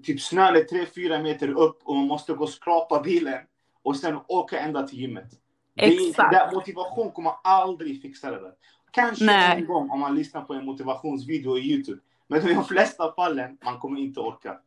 typ 0.05 0.21
snön 0.21 0.57
är 0.57 0.61
3-4 0.61 1.23
meter 1.23 1.49
upp 1.49 1.81
och 1.85 1.97
man 1.97 2.07
måste 2.07 2.33
gå 2.33 2.45
och 2.45 2.51
skrapa 2.51 3.01
bilen 3.03 3.39
och 3.83 3.97
sen 3.97 4.19
åka 4.29 4.59
ända 4.59 4.83
till 4.83 5.01
gymmet? 5.01 5.31
Exakt. 5.77 6.33
det, 6.33 6.51
motivation 6.55 7.11
kommer 7.11 7.33
aldrig 7.45 8.03
fixa 8.03 8.31
det 8.31 8.41
där. 8.41 8.53
Kanske 8.91 9.25
Nej. 9.25 9.57
en 9.57 9.67
gång 9.67 9.91
om 9.91 10.01
man 10.01 10.15
lyssnar 10.15 10.43
på 10.43 10.55
en 10.55 10.65
motivationsvideo 10.65 11.59
i 11.59 11.73
Youtube. 11.73 12.01
Men 12.29 12.49
i 12.49 12.55
de 12.55 12.65
flesta 12.65 13.13
fallen, 13.13 13.59
man 13.65 13.79
kommer 13.79 14.01
inte 14.01 14.21
orka. 14.21 14.59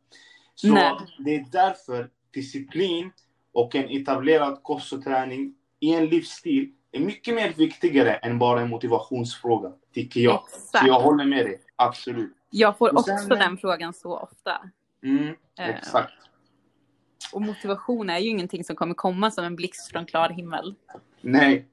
Så 0.54 0.68
Nej. 0.68 0.92
det 1.18 1.34
är 1.36 1.44
därför 1.52 2.10
disciplin 2.34 3.12
och 3.52 3.74
en 3.74 3.84
etablerad 3.88 4.62
kost 4.62 4.92
och 4.92 5.04
träning 5.04 5.54
i 5.80 5.94
en 5.94 6.06
livsstil 6.06 6.72
är 6.92 7.00
mycket 7.00 7.34
mer 7.34 7.52
viktigare 7.52 8.14
än 8.14 8.38
bara 8.38 8.60
en 8.60 8.68
motivationsfråga, 8.68 9.72
tycker 9.94 10.20
jag. 10.20 10.42
Så 10.50 10.56
Exakt. 10.56 10.86
jag 10.86 11.00
håller 11.00 11.24
med 11.24 11.44
dig, 11.46 11.60
absolut. 11.76 12.32
Jag 12.50 12.78
får 12.78 12.88
Och 12.88 12.94
också 12.98 13.16
sen- 13.16 13.28
den 13.28 13.56
frågan 13.56 13.92
så 13.94 14.16
ofta. 14.18 14.70
Mm, 15.02 15.34
Eh. 15.58 15.68
exakt. 15.68 16.12
Och 17.32 17.42
motivation 17.42 18.10
är 18.10 18.18
ju 18.18 18.28
ingenting 18.28 18.64
som 18.64 18.76
kommer 18.76 18.94
komma 18.94 19.30
som 19.30 19.44
en 19.44 19.56
blixt 19.56 19.90
från 19.92 20.06
klar 20.06 20.28
himmel. 20.30 20.74
Nej, 21.20 21.66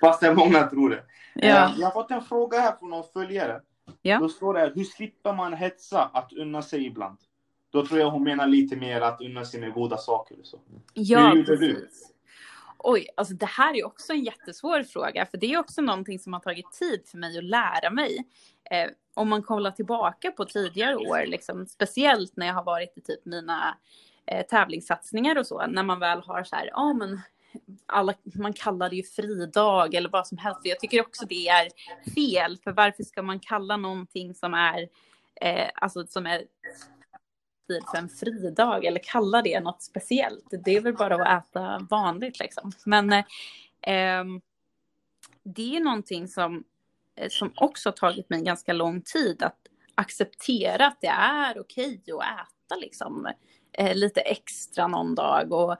fast 0.00 0.20
det 0.20 0.26
är 0.26 0.34
många 0.34 0.66
tror 0.66 0.90
det. 0.90 1.02
Ja. 1.34 1.42
Eh, 1.46 1.74
Jag 1.78 1.86
har 1.86 1.90
fått 1.92 2.10
en 2.10 2.22
fråga 2.22 2.60
här 2.60 2.76
från 2.76 2.90
någon 2.90 3.04
följare. 3.12 3.60
Ja. 4.06 4.18
Då 4.18 4.28
står 4.28 4.54
det 4.54 4.60
här, 4.60 4.72
hur 4.74 4.84
slipper 4.84 5.32
man 5.32 5.52
hetsa 5.52 6.04
att 6.04 6.32
unna 6.32 6.62
sig 6.62 6.86
ibland? 6.86 7.18
Då 7.70 7.86
tror 7.86 8.00
jag 8.00 8.10
hon 8.10 8.24
menar 8.24 8.46
lite 8.46 8.76
mer 8.76 9.00
att 9.00 9.20
unna 9.20 9.44
sig 9.44 9.60
med 9.60 9.72
goda 9.72 9.96
saker. 9.96 10.40
och 10.40 10.46
Så. 10.46 10.58
Ja, 10.94 11.28
Hur 11.28 11.36
gjorde 11.36 11.56
du? 11.56 11.88
Oj, 12.78 13.08
alltså 13.16 13.34
det 13.34 13.46
här 13.46 13.74
är 13.76 13.86
också 13.86 14.12
en 14.12 14.24
jättesvår 14.24 14.82
fråga, 14.82 15.26
för 15.26 15.38
det 15.38 15.52
är 15.52 15.58
också 15.58 15.82
någonting 15.82 16.18
som 16.18 16.32
har 16.32 16.40
tagit 16.40 16.72
tid 16.72 17.02
för 17.06 17.18
mig 17.18 17.38
att 17.38 17.44
lära 17.44 17.90
mig. 17.90 18.24
Eh, 18.70 18.90
om 19.14 19.28
man 19.28 19.42
kollar 19.42 19.70
tillbaka 19.70 20.30
på 20.30 20.44
tidigare 20.44 20.96
år, 20.96 21.26
liksom, 21.26 21.66
speciellt 21.66 22.36
när 22.36 22.46
jag 22.46 22.54
har 22.54 22.64
varit 22.64 22.98
i 22.98 23.00
typ 23.00 23.24
mina 23.24 23.78
eh, 24.26 24.46
tävlingssatsningar 24.46 25.38
och 25.38 25.46
så, 25.46 25.66
när 25.66 25.82
man 25.82 26.00
väl 26.00 26.20
har 26.20 26.44
så 26.44 26.56
här, 26.56 26.66
ja 26.72 26.92
men 26.92 27.20
alla, 27.86 28.14
man 28.34 28.52
kallar 28.52 28.90
det 28.90 28.96
ju 28.96 29.02
fridag 29.02 29.94
eller 29.94 30.08
vad 30.08 30.26
som 30.26 30.38
helst. 30.38 30.60
Jag 30.62 30.80
tycker 30.80 31.00
också 31.00 31.26
det 31.26 31.48
är 31.48 31.68
fel, 32.14 32.58
för 32.64 32.72
varför 32.72 33.02
ska 33.02 33.22
man 33.22 33.40
kalla 33.40 33.76
någonting 33.76 34.34
som 34.34 34.54
är, 34.54 34.88
eh, 35.40 35.68
alltså 35.74 36.06
som 36.06 36.26
är 36.26 36.42
för 37.66 37.98
en 37.98 38.08
fridag 38.08 38.84
eller 38.84 39.00
kalla 39.04 39.42
det 39.42 39.60
något 39.60 39.82
speciellt. 39.82 40.44
Det 40.64 40.76
är 40.76 40.80
väl 40.80 40.94
bara 40.94 41.26
att 41.26 41.48
äta 41.48 41.86
vanligt 41.90 42.38
liksom. 42.38 42.72
Men 42.84 43.12
eh, 43.12 43.24
ehm, 43.82 44.40
det 45.42 45.76
är 45.76 45.80
någonting 45.80 46.28
som, 46.28 46.64
eh, 47.16 47.28
som 47.28 47.52
också 47.56 47.88
har 47.88 47.94
tagit 47.94 48.30
mig 48.30 48.42
ganska 48.42 48.72
lång 48.72 49.02
tid 49.02 49.42
att 49.42 49.58
acceptera 49.94 50.86
att 50.86 51.00
det 51.00 51.06
är 51.06 51.60
okej 51.60 52.02
att 52.08 52.22
äta 52.22 52.76
liksom 52.80 53.28
eh, 53.72 53.94
lite 53.94 54.20
extra 54.20 54.86
någon 54.86 55.14
dag 55.14 55.52
och 55.52 55.76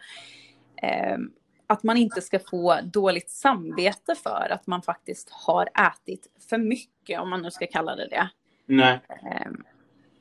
eh, 0.85 1.19
att 1.67 1.83
man 1.83 1.97
inte 1.97 2.21
ska 2.21 2.39
få 2.39 2.81
dåligt 2.83 3.31
samvete 3.31 4.15
för 4.15 4.49
att 4.51 4.67
man 4.67 4.83
faktiskt 4.83 5.31
har 5.31 5.69
ätit 5.93 6.27
för 6.51 6.59
mycket 6.59 7.21
om 7.21 7.31
man 7.31 7.43
nu 7.43 7.51
ska 7.51 7.67
kalla 7.67 7.97
det 7.97 8.09
det. 8.09 8.29
Nej. 8.67 9.01
Ehm, 9.09 9.65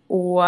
och 0.07 0.43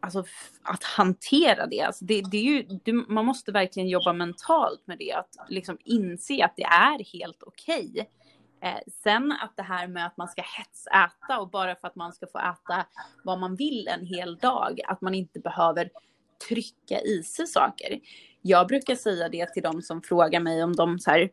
alltså 0.00 0.24
att 0.62 0.84
hantera 0.84 1.66
det, 1.66 1.80
alltså 1.80 2.04
det, 2.04 2.22
det 2.30 2.36
är 2.36 2.42
ju, 2.42 2.62
du, 2.84 2.92
man 2.92 3.24
måste 3.24 3.52
verkligen 3.52 3.88
jobba 3.88 4.12
mentalt 4.12 4.86
med 4.86 4.98
det, 4.98 5.12
att 5.12 5.36
liksom 5.48 5.78
inse 5.84 6.44
att 6.44 6.56
det 6.56 6.64
är 6.64 7.04
helt 7.12 7.42
okej. 7.42 8.08
Eh, 8.60 8.78
sen 9.02 9.32
att 9.32 9.56
det 9.56 9.62
här 9.62 9.88
med 9.88 10.06
att 10.06 10.16
man 10.16 10.28
ska 10.28 10.42
hetsäta 10.42 11.40
och 11.40 11.50
bara 11.50 11.74
för 11.74 11.88
att 11.88 11.96
man 11.96 12.12
ska 12.12 12.26
få 12.26 12.38
äta 12.38 12.86
vad 13.24 13.38
man 13.38 13.56
vill 13.56 13.88
en 13.88 14.06
hel 14.06 14.36
dag, 14.36 14.80
att 14.86 15.00
man 15.00 15.14
inte 15.14 15.40
behöver 15.40 15.90
trycka 16.48 17.00
i 17.00 17.22
sig 17.22 17.46
saker. 17.46 18.00
Jag 18.42 18.66
brukar 18.66 18.94
säga 18.94 19.28
det 19.28 19.52
till 19.52 19.62
de 19.62 19.82
som 19.82 20.02
frågar 20.02 20.40
mig 20.40 20.62
om 20.62 20.76
de 20.76 20.98
så 20.98 21.10
här, 21.10 21.30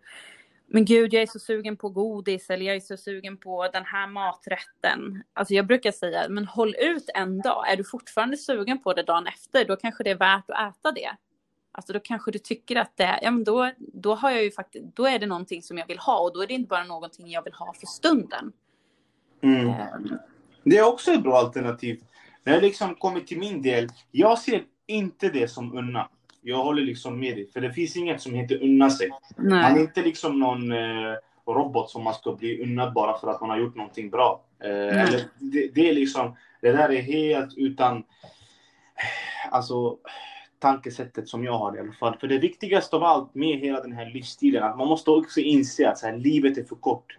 men 0.67 0.85
gud, 0.85 1.13
jag 1.13 1.23
är 1.23 1.27
så 1.27 1.39
sugen 1.39 1.77
på 1.77 1.89
godis 1.89 2.49
eller 2.49 2.65
jag 2.65 2.75
är 2.75 2.79
så 2.79 2.97
sugen 2.97 3.37
på 3.37 3.67
den 3.73 3.85
här 3.85 4.07
maträtten. 4.07 5.23
Alltså 5.33 5.53
jag 5.53 5.67
brukar 5.67 5.91
säga, 5.91 6.29
men 6.29 6.45
håll 6.45 6.75
ut 6.79 7.09
en 7.15 7.41
dag. 7.41 7.71
Är 7.71 7.77
du 7.77 7.83
fortfarande 7.83 8.37
sugen 8.37 8.83
på 8.83 8.93
det 8.93 9.03
dagen 9.03 9.27
efter, 9.27 9.65
då 9.65 9.75
kanske 9.75 10.03
det 10.03 10.09
är 10.09 10.15
värt 10.15 10.45
att 10.47 10.77
äta 10.77 10.91
det. 10.91 11.09
Alltså 11.71 11.93
då 11.93 11.99
kanske 11.99 12.31
du 12.31 12.39
tycker 12.39 12.75
att 12.75 12.97
det 12.97 13.19
ja 13.21 13.31
men 13.31 13.43
då, 13.43 13.71
då 13.77 14.15
har 14.15 14.31
jag 14.31 14.43
ju 14.43 14.51
faktiskt, 14.51 14.85
då 14.95 15.05
är 15.05 15.19
det 15.19 15.25
någonting 15.25 15.61
som 15.61 15.77
jag 15.77 15.87
vill 15.87 15.99
ha 15.99 16.19
och 16.19 16.33
då 16.33 16.43
är 16.43 16.47
det 16.47 16.53
inte 16.53 16.67
bara 16.67 16.83
någonting 16.83 17.29
jag 17.31 17.43
vill 17.43 17.53
ha 17.53 17.73
för 17.73 17.87
stunden. 17.87 18.51
Mm. 19.41 19.67
Ehm, 19.69 20.17
Det 20.63 20.77
är 20.77 20.87
också 20.87 21.11
ett 21.11 21.23
bra 21.23 21.37
alternativ. 21.37 22.01
När 22.43 22.53
det 22.53 22.61
liksom 22.61 22.95
kommer 22.95 23.19
till 23.19 23.39
min 23.39 23.61
del, 23.61 23.89
jag 24.11 24.39
ser 24.39 24.63
inte 24.87 25.29
det 25.29 25.47
som 25.47 25.77
unna. 25.77 26.09
Jag 26.47 26.63
håller 26.63 26.81
liksom 26.81 27.19
med 27.19 27.35
dig, 27.35 27.47
för 27.53 27.61
det 27.61 27.73
finns 27.73 27.97
inget 27.97 28.21
som 28.21 28.33
heter 28.33 28.63
unna 28.63 28.89
sig. 28.89 29.09
Man 29.37 29.53
är 29.53 29.73
nej. 29.73 29.81
inte 29.81 30.01
liksom 30.01 30.39
någon 30.39 30.71
eh, 30.71 31.15
robot 31.47 31.89
som 31.89 32.03
man 32.03 32.13
ska 32.13 32.31
bli 32.35 32.63
unnad 32.63 32.93
bara 32.93 33.17
för 33.17 33.27
att 33.27 33.41
man 33.41 33.49
har 33.49 33.57
gjort 33.57 33.75
någonting 33.75 34.09
bra. 34.09 34.43
Eh, 34.63 34.69
eller, 34.69 35.21
det, 35.39 35.67
det 35.75 35.89
är 35.89 35.93
liksom, 35.93 36.35
det 36.61 36.71
där 36.71 36.91
är 36.91 37.01
helt 37.01 37.57
utan 37.57 38.03
alltså, 39.51 39.97
tankesättet 40.59 41.29
som 41.29 41.43
jag 41.43 41.57
har 41.57 41.77
i 41.77 41.79
alla 41.79 41.93
fall. 41.93 42.17
För 42.19 42.27
det 42.27 42.37
viktigaste 42.37 42.95
av 42.95 43.03
allt 43.03 43.35
med 43.35 43.59
hela 43.59 43.81
den 43.81 43.91
här 43.91 44.05
livsstilen, 44.05 44.63
att 44.63 44.77
man 44.77 44.87
måste 44.87 45.11
också 45.11 45.39
inse 45.39 45.89
att 45.89 45.97
så 45.97 46.07
här, 46.07 46.17
livet 46.17 46.57
är 46.57 46.63
för 46.63 46.75
kort. 46.75 47.17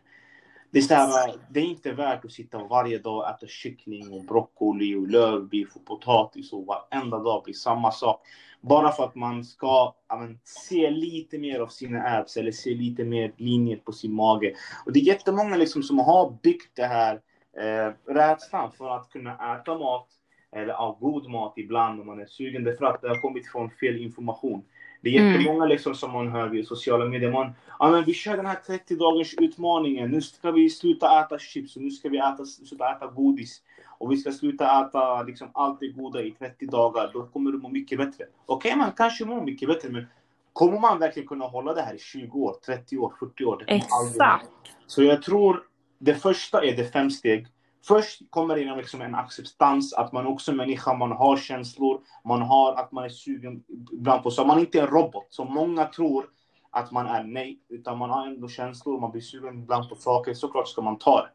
Det 0.70 0.78
är, 0.78 0.82
så 0.82 0.94
här, 0.94 1.34
det 1.50 1.60
är 1.60 1.64
inte 1.64 1.92
värt 1.92 2.24
att 2.24 2.32
sitta 2.32 2.64
varje 2.64 2.98
dag 2.98 3.16
och 3.16 3.28
äta 3.28 3.46
kyckling 3.46 4.12
och 4.12 4.24
broccoli 4.24 4.94
och 4.94 5.08
lövbiff 5.08 5.76
och 5.76 5.84
potatis 5.84 6.52
och 6.52 6.66
varenda 6.66 7.18
dag 7.18 7.44
blir 7.44 7.54
samma 7.54 7.90
sak. 7.90 8.20
Bara 8.68 8.92
för 8.92 9.04
att 9.04 9.14
man 9.14 9.44
ska 9.44 9.94
ja, 10.08 10.16
men, 10.16 10.38
se 10.44 10.90
lite 10.90 11.38
mer 11.38 11.60
av 11.60 11.66
sina 11.66 12.18
abs 12.18 12.36
eller 12.36 12.52
se 12.52 12.70
lite 12.74 13.04
mer 13.04 13.32
linjer 13.36 13.76
på 13.76 13.92
sin 13.92 14.12
mage. 14.14 14.54
Och 14.86 14.92
det 14.92 15.00
är 15.00 15.04
jättemånga 15.04 15.56
liksom 15.56 15.82
som 15.82 15.98
har 15.98 16.38
byggt 16.42 16.76
det 16.76 16.86
här 16.86 17.20
eh, 17.56 18.12
rädslan 18.14 18.72
för 18.72 18.96
att 18.96 19.10
kunna 19.10 19.60
äta 19.60 19.78
mat 19.78 20.08
eller 20.56 20.72
av 20.72 20.98
god 21.00 21.30
mat 21.30 21.52
ibland 21.56 22.00
om 22.00 22.06
man 22.06 22.20
är 22.20 22.26
sugen. 22.26 22.64
Därför 22.64 22.84
att 22.84 23.02
det 23.02 23.08
har 23.08 23.20
kommit 23.20 23.52
från 23.52 23.70
fel 23.70 23.96
information. 23.96 24.62
Det 25.02 25.16
är 25.16 25.20
Mm. 25.20 25.32
jättemånga 25.32 25.66
liksom 25.66 25.94
som 25.94 26.12
man 26.12 26.28
hör 26.28 26.48
via 26.48 26.64
sociala 26.64 27.04
medier. 27.04 27.32
Man, 27.32 27.52
ja, 27.78 27.90
men 27.90 28.04
vi 28.04 28.14
kör 28.14 28.36
den 28.36 28.46
här 28.46 28.58
30 28.66 28.96
dagars 28.96 29.34
utmaningen. 29.40 30.10
Nu 30.10 30.20
ska 30.22 30.50
vi 30.50 30.70
sluta 30.70 31.20
äta 31.20 31.38
chips 31.38 31.76
och 31.76 31.82
nu 31.82 31.90
ska 31.90 32.08
vi 32.08 32.18
äta, 32.18 32.44
sluta 32.44 32.92
äta 32.96 33.06
godis. 33.06 33.62
Och 33.98 34.12
vi 34.12 34.16
ska 34.16 34.32
sluta 34.32 34.86
äta 34.86 35.22
liksom, 35.22 35.50
allt 35.54 35.80
det 35.80 35.88
goda 35.88 36.22
i 36.22 36.30
30 36.30 36.66
dagar. 36.66 37.10
Då 37.12 37.26
kommer 37.26 37.52
du 37.52 37.58
må 37.58 37.68
mycket 37.68 37.98
bättre. 37.98 38.24
Okej, 38.46 38.76
man 38.76 38.92
kanske 38.92 39.24
mår 39.24 39.42
mycket 39.42 39.68
bättre. 39.68 39.88
Men 39.88 40.06
kommer 40.52 40.80
man 40.80 40.98
verkligen 40.98 41.28
kunna 41.28 41.44
hålla 41.44 41.74
det 41.74 41.82
här 41.82 41.94
i 41.94 41.98
20 41.98 42.38
år, 42.38 42.56
30 42.66 42.98
år, 42.98 43.12
40 43.18 43.44
år? 43.44 43.64
Det. 43.66 43.74
Exakt. 43.74 44.50
Så 44.86 45.02
jag 45.02 45.22
tror 45.22 45.62
det 45.98 46.14
första 46.14 46.64
är 46.64 46.76
det 46.76 46.84
fem 46.84 47.10
steg. 47.10 47.46
Först 47.86 48.30
kommer 48.30 48.56
det 48.56 48.76
liksom 48.76 49.00
en 49.00 49.14
acceptans 49.14 49.94
att 49.94 50.12
man 50.12 50.26
också 50.26 50.52
är 50.52 50.56
människa, 50.56 50.94
man 50.94 51.12
har 51.12 51.36
känslor, 51.36 52.00
man 52.24 52.42
har 52.42 52.74
att 52.74 52.92
man 52.92 53.04
är 53.04 53.08
sugen 53.08 53.62
ibland 53.92 54.22
på 54.22 54.30
så 54.30 54.44
man 54.44 54.58
inte 54.58 54.78
är 54.78 54.82
en 54.82 54.88
robot 54.88 55.26
som 55.30 55.54
många 55.54 55.84
tror 55.84 56.24
att 56.70 56.92
man 56.92 57.06
är 57.06 57.24
nej, 57.24 57.60
utan 57.68 57.98
man 57.98 58.10
har 58.10 58.26
ändå 58.26 58.48
känslor, 58.48 59.00
man 59.00 59.10
blir 59.10 59.22
sugen 59.22 59.62
ibland 59.62 59.88
på 59.88 59.94
saker, 59.94 60.34
såklart 60.34 60.68
ska 60.68 60.82
man 60.82 60.98
ta 60.98 61.22
det. 61.22 61.30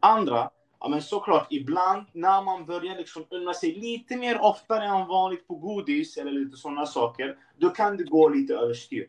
Andra, 0.00 0.50
ja 0.80 0.88
men 0.88 1.02
såklart 1.02 1.46
ibland 1.50 2.06
när 2.12 2.42
man 2.42 2.66
börjar 2.66 2.96
liksom 2.96 3.26
unna 3.30 3.54
sig 3.54 3.74
lite 3.74 4.16
mer 4.16 4.40
oftare 4.40 4.84
än 4.84 5.06
vanligt 5.06 5.48
på 5.48 5.54
godis 5.54 6.16
eller 6.16 6.30
lite 6.30 6.56
sådana 6.56 6.86
saker, 6.86 7.36
då 7.58 7.70
kan 7.70 7.96
det 7.96 8.04
gå 8.04 8.28
lite 8.28 8.54
överstyr. 8.54 9.06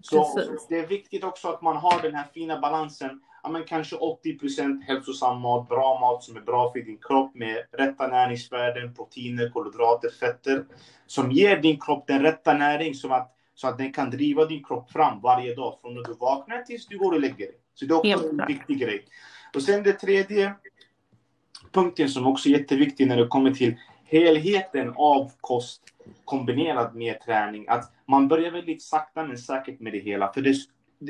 Så 0.00 0.34
Precis. 0.34 0.66
det 0.68 0.78
är 0.78 0.86
viktigt 0.86 1.24
också 1.24 1.48
att 1.48 1.62
man 1.62 1.76
har 1.76 2.02
den 2.02 2.14
här 2.14 2.26
fina 2.34 2.60
balansen 2.60 3.20
ja, 3.44 3.50
men 3.50 3.64
kanske 3.64 3.96
80% 3.96 4.82
hälsosam 4.82 5.40
mat, 5.40 5.68
bra 5.68 6.00
mat 6.00 6.24
som 6.24 6.36
är 6.36 6.40
bra 6.40 6.72
för 6.72 6.80
din 6.80 6.98
kropp 6.98 7.34
med 7.34 7.56
rätta 7.72 8.06
näringsvärden, 8.06 8.94
proteiner, 8.94 9.50
kolhydrater, 9.50 10.10
fetter. 10.20 10.64
Som 11.06 11.32
ger 11.32 11.56
din 11.56 11.80
kropp 11.80 12.06
den 12.06 12.22
rätta 12.22 12.54
näring 12.54 12.94
så 12.94 13.12
att, 13.12 13.36
så 13.54 13.68
att 13.68 13.78
den 13.78 13.92
kan 13.92 14.10
driva 14.10 14.44
din 14.44 14.64
kropp 14.64 14.90
fram 14.90 15.20
varje 15.20 15.54
dag 15.54 15.78
från 15.80 15.94
när 15.94 16.02
du 16.02 16.14
vaknar 16.14 16.62
tills 16.62 16.86
du 16.86 16.98
går 16.98 17.12
och 17.12 17.20
lägger 17.20 17.46
dig. 17.46 17.58
Så 17.74 17.84
det 17.84 17.94
är 17.94 17.96
också 17.96 18.28
en 18.28 18.46
viktig 18.46 18.78
grej. 18.78 19.04
Och 19.54 19.62
sen 19.62 19.82
det 19.82 19.92
tredje 19.92 20.54
punkten 21.74 22.08
som 22.08 22.26
också 22.26 22.48
är 22.48 22.52
jätteviktig 22.52 23.06
när 23.06 23.16
det 23.16 23.26
kommer 23.26 23.50
till 23.50 23.74
helheten 24.04 24.92
av 24.96 25.32
kost 25.40 25.82
kombinerat 26.24 26.94
med 26.94 27.20
träning. 27.20 27.64
Att 27.68 27.92
man 28.06 28.28
börjar 28.28 28.50
väldigt 28.50 28.82
sakta 28.82 29.26
men 29.26 29.38
säkert 29.38 29.80
med 29.80 29.92
det 29.92 29.98
hela. 29.98 30.32
För 30.32 30.42
det, 30.42 30.56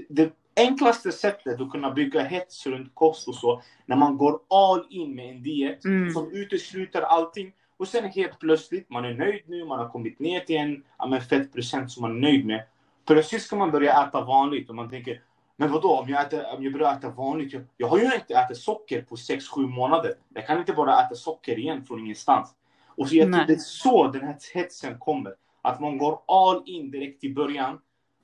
det, 0.09 0.33
enklaste 0.57 1.13
sättet 1.13 1.61
att 1.61 1.71
kunna 1.71 1.91
bygga 1.91 2.23
hets 2.23 2.67
runt 2.67 2.95
kost 2.95 3.29
och 3.29 3.35
så, 3.35 3.63
när 3.87 3.97
man 3.97 4.17
går 4.17 4.41
all 4.51 4.87
in 4.91 5.15
med 5.15 5.31
en 5.31 5.43
diet 5.43 5.85
Mm. 5.85 6.11
som 6.11 6.33
utesluter 6.33 7.03
allting 7.03 7.53
och 7.77 7.89
sen 7.89 8.05
helt 8.05 8.39
plötsligt, 8.39 8.91
man 8.91 9.05
är 9.05 9.15
nöjd 9.15 9.43
nu, 9.47 9.65
man 9.65 9.79
har 9.79 9.89
kommit 9.89 10.19
ner 10.19 10.41
till 10.41 10.57
en 10.57 10.83
ja, 10.99 11.21
fettprocent 11.21 11.91
som 11.91 12.03
man 12.03 12.11
är 12.17 12.21
nöjd 12.21 12.47
med. 12.47 12.65
Plötsligt 13.07 13.43
ska 13.43 13.57
man 13.57 13.71
börja 13.71 14.05
äta 14.05 14.25
vanligt 14.25 14.69
och 14.69 14.75
man 14.75 14.91
tänker, 14.91 15.21
men 15.57 15.73
vadå, 15.73 15.99
om 15.99 16.09
jag, 16.09 16.23
äter, 16.23 16.55
om 16.57 16.65
jag 16.65 16.73
börjar 16.73 16.93
äta 16.93 17.11
vanligt, 17.11 17.53
jag, 17.53 17.63
jag 17.77 17.89
har 17.89 17.99
ju 17.99 18.05
inte 18.05 18.35
ätit 18.35 18.57
socker 18.57 19.03
på 19.03 19.15
6-7 19.15 19.67
månader. 19.67 20.15
Jag 20.35 20.47
kan 20.47 20.59
inte 20.59 20.73
bara 20.73 21.03
äta 21.03 21.15
socker 21.15 21.59
igen 21.59 21.85
från 21.85 22.01
ingenstans. 22.01 22.55
Och 22.97 23.09
så 23.09 23.17
jag 23.17 23.33
tror 23.33 23.45
det 23.47 23.53
är 23.53 23.57
så 23.57 24.09
den 24.09 24.23
här 24.23 24.37
hetsen 24.55 24.99
kommer. 24.99 25.35
Att 25.63 25.81
man 25.81 25.99
går 25.99 26.21
all 26.29 26.63
in 26.67 26.91
direkt 26.91 27.25
i 27.25 27.35
början. 27.35 27.79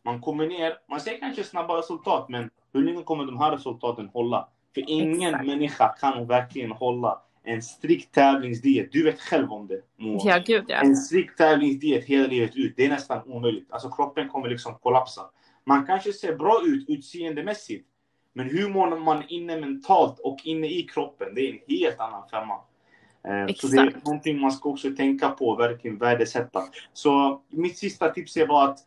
Man 0.04 0.20
kommer 0.20 0.46
ner, 0.46 0.74
man 0.90 1.00
ser 1.00 1.20
kanske 1.20 1.44
snabba 1.44 1.78
resultat, 1.78 2.28
men 2.28 2.50
hur 2.72 2.84
länge 2.84 3.02
kommer 3.02 3.24
de 3.24 3.38
här 3.38 3.52
resultaten 3.52 4.08
hålla? 4.08 4.48
För 4.74 4.90
ingen 4.90 5.34
Exakt. 5.34 5.46
människa 5.46 5.88
kan 5.88 6.26
verkligen 6.26 6.72
hålla 6.72 7.22
en 7.42 7.62
strikt 7.62 8.14
tävlingsdiet. 8.14 8.92
Du 8.92 9.04
vet 9.04 9.20
själv 9.20 9.52
om 9.52 9.66
det. 9.66 9.80
Moa. 9.96 10.20
Ja, 10.24 10.38
gud 10.46 10.64
ja. 10.68 10.76
En 10.76 10.96
strikt 10.96 11.38
tävlingsdiet 11.38 12.04
hela 12.04 12.26
livet 12.26 12.56
ut, 12.56 12.74
det 12.76 12.84
är 12.84 12.88
nästan 12.88 13.22
omöjligt. 13.26 13.72
Alltså 13.72 13.90
kroppen 13.90 14.28
kommer 14.28 14.48
liksom 14.48 14.74
kollapsa. 14.74 15.22
Man 15.70 15.86
kanske 15.86 16.12
ser 16.12 16.36
bra 16.36 16.62
ut 16.66 16.88
utseendemässigt, 16.88 17.86
men 18.32 18.50
hur 18.50 18.68
mår 18.68 18.98
man 18.98 19.22
inne 19.28 19.60
mentalt 19.60 20.18
och 20.18 20.38
inne 20.44 20.66
i 20.66 20.82
kroppen, 20.82 21.34
det 21.34 21.40
är 21.40 21.52
en 21.52 21.58
helt 21.68 22.00
annan 22.00 22.28
femma. 22.30 22.54
Eh, 23.24 23.54
så 23.54 23.66
det 23.66 23.76
är 23.76 24.00
någonting 24.04 24.40
man 24.40 24.52
ska 24.52 24.68
också 24.68 24.90
tänka 24.96 25.28
på, 25.28 25.54
verkligen 25.54 25.98
värdesätta. 25.98 26.62
Så 26.92 27.42
mitt 27.48 27.78
sista 27.78 28.10
tips 28.10 28.36
är 28.36 28.46
bara 28.46 28.68
att 28.68 28.78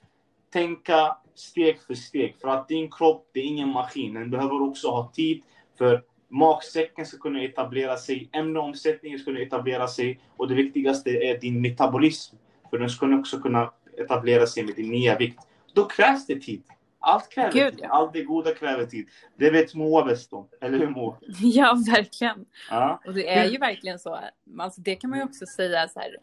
tänka 0.54 1.17
steg 1.36 1.82
för 1.82 1.93
steg. 1.93 2.36
För 2.41 2.48
att 2.48 2.67
din 2.67 2.91
kropp, 2.91 3.30
det 3.34 3.39
är 3.39 3.43
ingen 3.43 3.69
maskin. 3.69 4.13
Den 4.13 4.30
behöver 4.30 4.62
också 4.62 4.88
ha 4.88 5.12
tid 5.13 5.43
för 5.78 6.04
magsäcken 6.30 7.06
ska 7.06 7.17
kunna 7.17 7.43
etablera 7.43 7.98
sig, 7.98 8.30
ämneomsättningen 8.32 9.19
ska 9.19 9.26
kunna 9.32 9.39
etablera 9.39 9.88
sig 9.88 10.19
och 10.38 10.48
det 10.48 10.56
viktigaste 10.56 11.10
är 11.10 11.39
din 11.39 11.62
metabolism. 11.62 12.36
För 12.69 12.78
den 12.78 12.89
ska 12.89 13.15
också 13.15 13.39
kunna 13.39 13.72
etablera 13.98 14.48
sig 14.48 14.63
med 14.63 14.76
din 14.76 14.91
nya 14.91 15.17
vikt. 15.17 15.39
Då 15.74 15.86
krävs 15.86 16.26
det 16.26 16.39
tid. 16.39 16.63
Allt 17.06 17.30
kräver 17.30 17.52
Gud, 17.52 17.78
tid. 17.78 17.88
Allt 17.89 18.13
det 18.13 18.24
goda 18.24 18.54
kräver 18.54 18.86
tid. 18.86 19.08
Det 19.36 19.50
vet 19.50 19.74
Moa 19.74 20.06
bäst 20.06 20.34
om. 20.34 20.48
Eller 20.62 20.78
hur 20.78 20.89
Moa? 20.89 21.18
Ja, 21.42 21.78
verkligen. 21.88 22.46
Ja. 22.70 23.02
Och 23.06 23.13
det 23.13 23.30
är 23.30 23.50
ju 23.50 23.58
verkligen 23.58 24.00
så. 24.00 24.20
Alltså, 24.60 24.82
det 24.82 24.96
kan 24.96 25.10
man 25.10 25.20
ju 25.20 25.26
också 25.26 25.46
säga 25.46 25.88
så 25.88 26.00
här. 26.00 26.18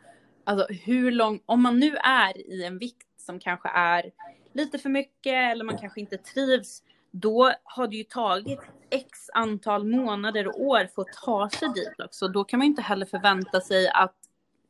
Alltså 0.44 0.66
hur 0.72 1.10
lång, 1.10 1.40
om 1.46 1.62
man 1.62 1.78
nu 1.80 1.96
är 1.96 2.50
i 2.50 2.64
en 2.64 2.78
vikt 2.78 3.06
som 3.16 3.38
kanske 3.38 3.68
är 3.68 4.10
lite 4.52 4.78
för 4.78 4.88
mycket 4.88 5.52
eller 5.52 5.64
man 5.64 5.78
kanske 5.78 6.00
inte 6.00 6.16
trivs. 6.16 6.82
Då 7.10 7.52
har 7.62 7.88
det 7.88 7.96
ju 7.96 8.04
tagit 8.04 8.60
x 8.90 9.30
antal 9.34 9.84
månader 9.84 10.46
och 10.46 10.60
år 10.60 10.88
för 10.94 11.02
att 11.02 11.12
ta 11.24 11.50
sig 11.50 11.68
dit 11.68 12.00
också. 12.04 12.28
Då 12.28 12.44
kan 12.44 12.58
man 12.58 12.66
ju 12.66 12.70
inte 12.70 12.82
heller 12.82 13.06
förvänta 13.06 13.60
sig 13.60 13.88
att 13.88 14.14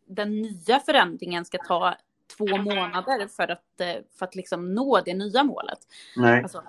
den 0.06 0.42
nya 0.42 0.80
förändringen 0.80 1.44
ska 1.44 1.58
ta 1.58 1.96
två 2.36 2.56
månader 2.56 3.26
för 3.26 3.50
att, 3.50 3.80
eh, 3.80 4.02
för 4.18 4.26
att 4.26 4.34
liksom 4.34 4.74
nå 4.74 5.00
det 5.04 5.14
nya 5.14 5.44
målet. 5.44 5.78
Nej. 6.16 6.42
Alltså, 6.42 6.62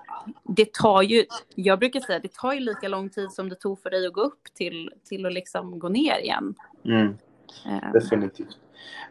det 0.43 0.73
tar 0.73 1.01
ju, 1.01 1.25
jag 1.55 1.79
brukar 1.79 1.99
säga, 1.99 2.19
det 2.19 2.33
tar 2.33 2.53
ju 2.53 2.59
lika 2.59 2.87
lång 2.87 3.09
tid 3.09 3.31
som 3.31 3.49
det 3.49 3.55
tog 3.55 3.81
för 3.81 3.89
dig 3.89 4.07
att 4.07 4.13
gå 4.13 4.21
upp 4.21 4.43
till, 4.53 4.91
till 5.03 5.25
att 5.25 5.33
liksom 5.33 5.79
gå 5.79 5.89
ner 5.89 6.19
igen. 6.19 6.55
Mm. 6.85 7.17
Um. 7.65 7.91
Definitivt. 7.93 8.57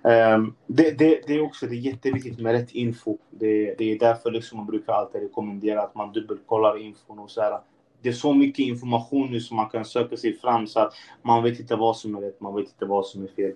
Um, 0.02 0.54
det, 0.66 0.98
det, 0.98 1.22
det, 1.26 1.34
är 1.34 1.42
också 1.42 1.66
det 1.66 1.74
är 1.74 1.80
jätteviktigt 1.80 2.38
med 2.38 2.52
rätt 2.52 2.70
info. 2.70 3.18
Det, 3.30 3.74
det 3.78 3.92
är 3.92 3.98
därför 3.98 4.30
liksom 4.30 4.58
man 4.58 4.66
brukar 4.66 4.92
alltid 4.92 5.22
rekommendera 5.22 5.82
att 5.82 5.94
man 5.94 6.12
dubbelkollar 6.12 6.78
infon 6.78 7.18
och 7.18 7.30
så 7.30 7.40
här. 7.40 7.60
Det 8.02 8.08
är 8.08 8.12
så 8.12 8.34
mycket 8.34 8.58
information 8.58 9.30
nu 9.30 9.40
som 9.40 9.56
man 9.56 9.68
kan 9.68 9.84
söka 9.84 10.16
sig 10.16 10.38
fram 10.38 10.66
så 10.66 10.80
att 10.80 10.94
man 11.22 11.42
vet 11.42 11.60
inte 11.60 11.76
vad 11.76 11.96
som 11.96 12.16
är 12.16 12.20
rätt, 12.20 12.40
man 12.40 12.54
vet 12.54 12.66
inte 12.66 12.84
vad 12.84 13.06
som 13.06 13.22
är 13.22 13.28
fel. 13.28 13.52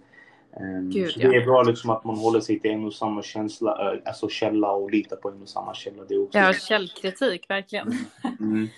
Um, 0.60 0.90
Gud, 0.90 1.12
så 1.12 1.18
det 1.18 1.36
är 1.36 1.44
bra 1.44 1.62
liksom 1.62 1.90
att 1.90 2.04
man 2.04 2.16
håller 2.16 2.40
sig 2.40 2.60
till 2.60 2.70
en 2.70 2.84
och 2.84 2.92
samma 2.92 3.22
känsla, 3.22 3.94
uh, 3.94 4.00
alltså 4.04 4.28
källa 4.28 4.72
och 4.72 4.90
litar 4.90 5.16
på 5.16 5.28
en 5.28 5.42
och 5.42 5.48
samma 5.48 5.74
källa. 5.74 6.04
Det 6.08 6.14
är 6.14 6.22
också 6.22 6.38
ja, 6.38 6.52
källkritik 6.52 7.50
verkligen. 7.50 7.92
Mm. 8.40 8.68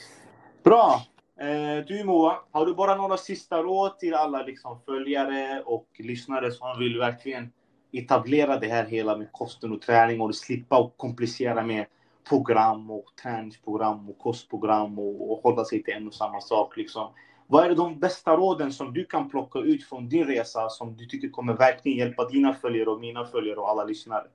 Bra! 0.64 1.02
Uh, 1.42 1.86
du 1.86 2.04
Moa, 2.04 2.38
har 2.50 2.66
du 2.66 2.74
bara 2.74 2.96
några 2.96 3.16
sista 3.16 3.62
råd 3.62 3.98
till 3.98 4.14
alla 4.14 4.42
liksom, 4.42 4.80
följare 4.86 5.62
och 5.66 5.86
lyssnare 5.98 6.52
som 6.52 6.78
vill 6.78 6.98
verkligen 6.98 7.52
etablera 7.92 8.58
det 8.58 8.68
här 8.68 8.84
hela 8.84 9.16
med 9.16 9.32
kosten 9.32 9.72
och 9.72 9.82
träning 9.82 10.20
och 10.20 10.34
slippa 10.34 10.78
och 10.78 10.96
komplicera 10.96 11.62
med 11.62 11.86
program 12.28 12.90
och 12.90 13.04
träningsprogram 13.22 14.08
och 14.08 14.18
kostprogram 14.18 14.98
och, 14.98 15.32
och 15.32 15.42
hålla 15.42 15.64
sig 15.64 15.82
till 15.82 15.94
en 15.94 16.06
och 16.06 16.14
samma 16.14 16.40
sak. 16.40 16.76
Liksom. 16.76 17.08
Vad 17.46 17.70
är 17.70 17.74
de 17.74 17.98
bästa 17.98 18.36
råden 18.36 18.72
som 18.72 18.94
du 18.94 19.04
kan 19.04 19.30
plocka 19.30 19.58
ut 19.58 19.84
från 19.84 20.08
din 20.08 20.24
resa 20.24 20.68
som 20.68 20.96
du 20.96 21.06
tycker 21.06 21.28
kommer 21.28 21.52
verkligen 21.52 21.98
hjälpa 21.98 22.28
dina 22.28 22.54
följare 22.54 22.90
och 22.90 23.00
mina 23.00 23.24
följare 23.24 23.56
och 23.56 23.70
alla 23.70 23.84
lyssnare? 23.84 24.26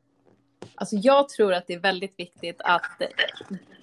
Alltså 0.76 0.96
jag 0.96 1.30
tror 1.30 1.54
att 1.54 1.68
det 1.68 1.74
är 1.74 1.80
väldigt 1.80 2.20
viktigt 2.20 2.62
att, 2.62 3.02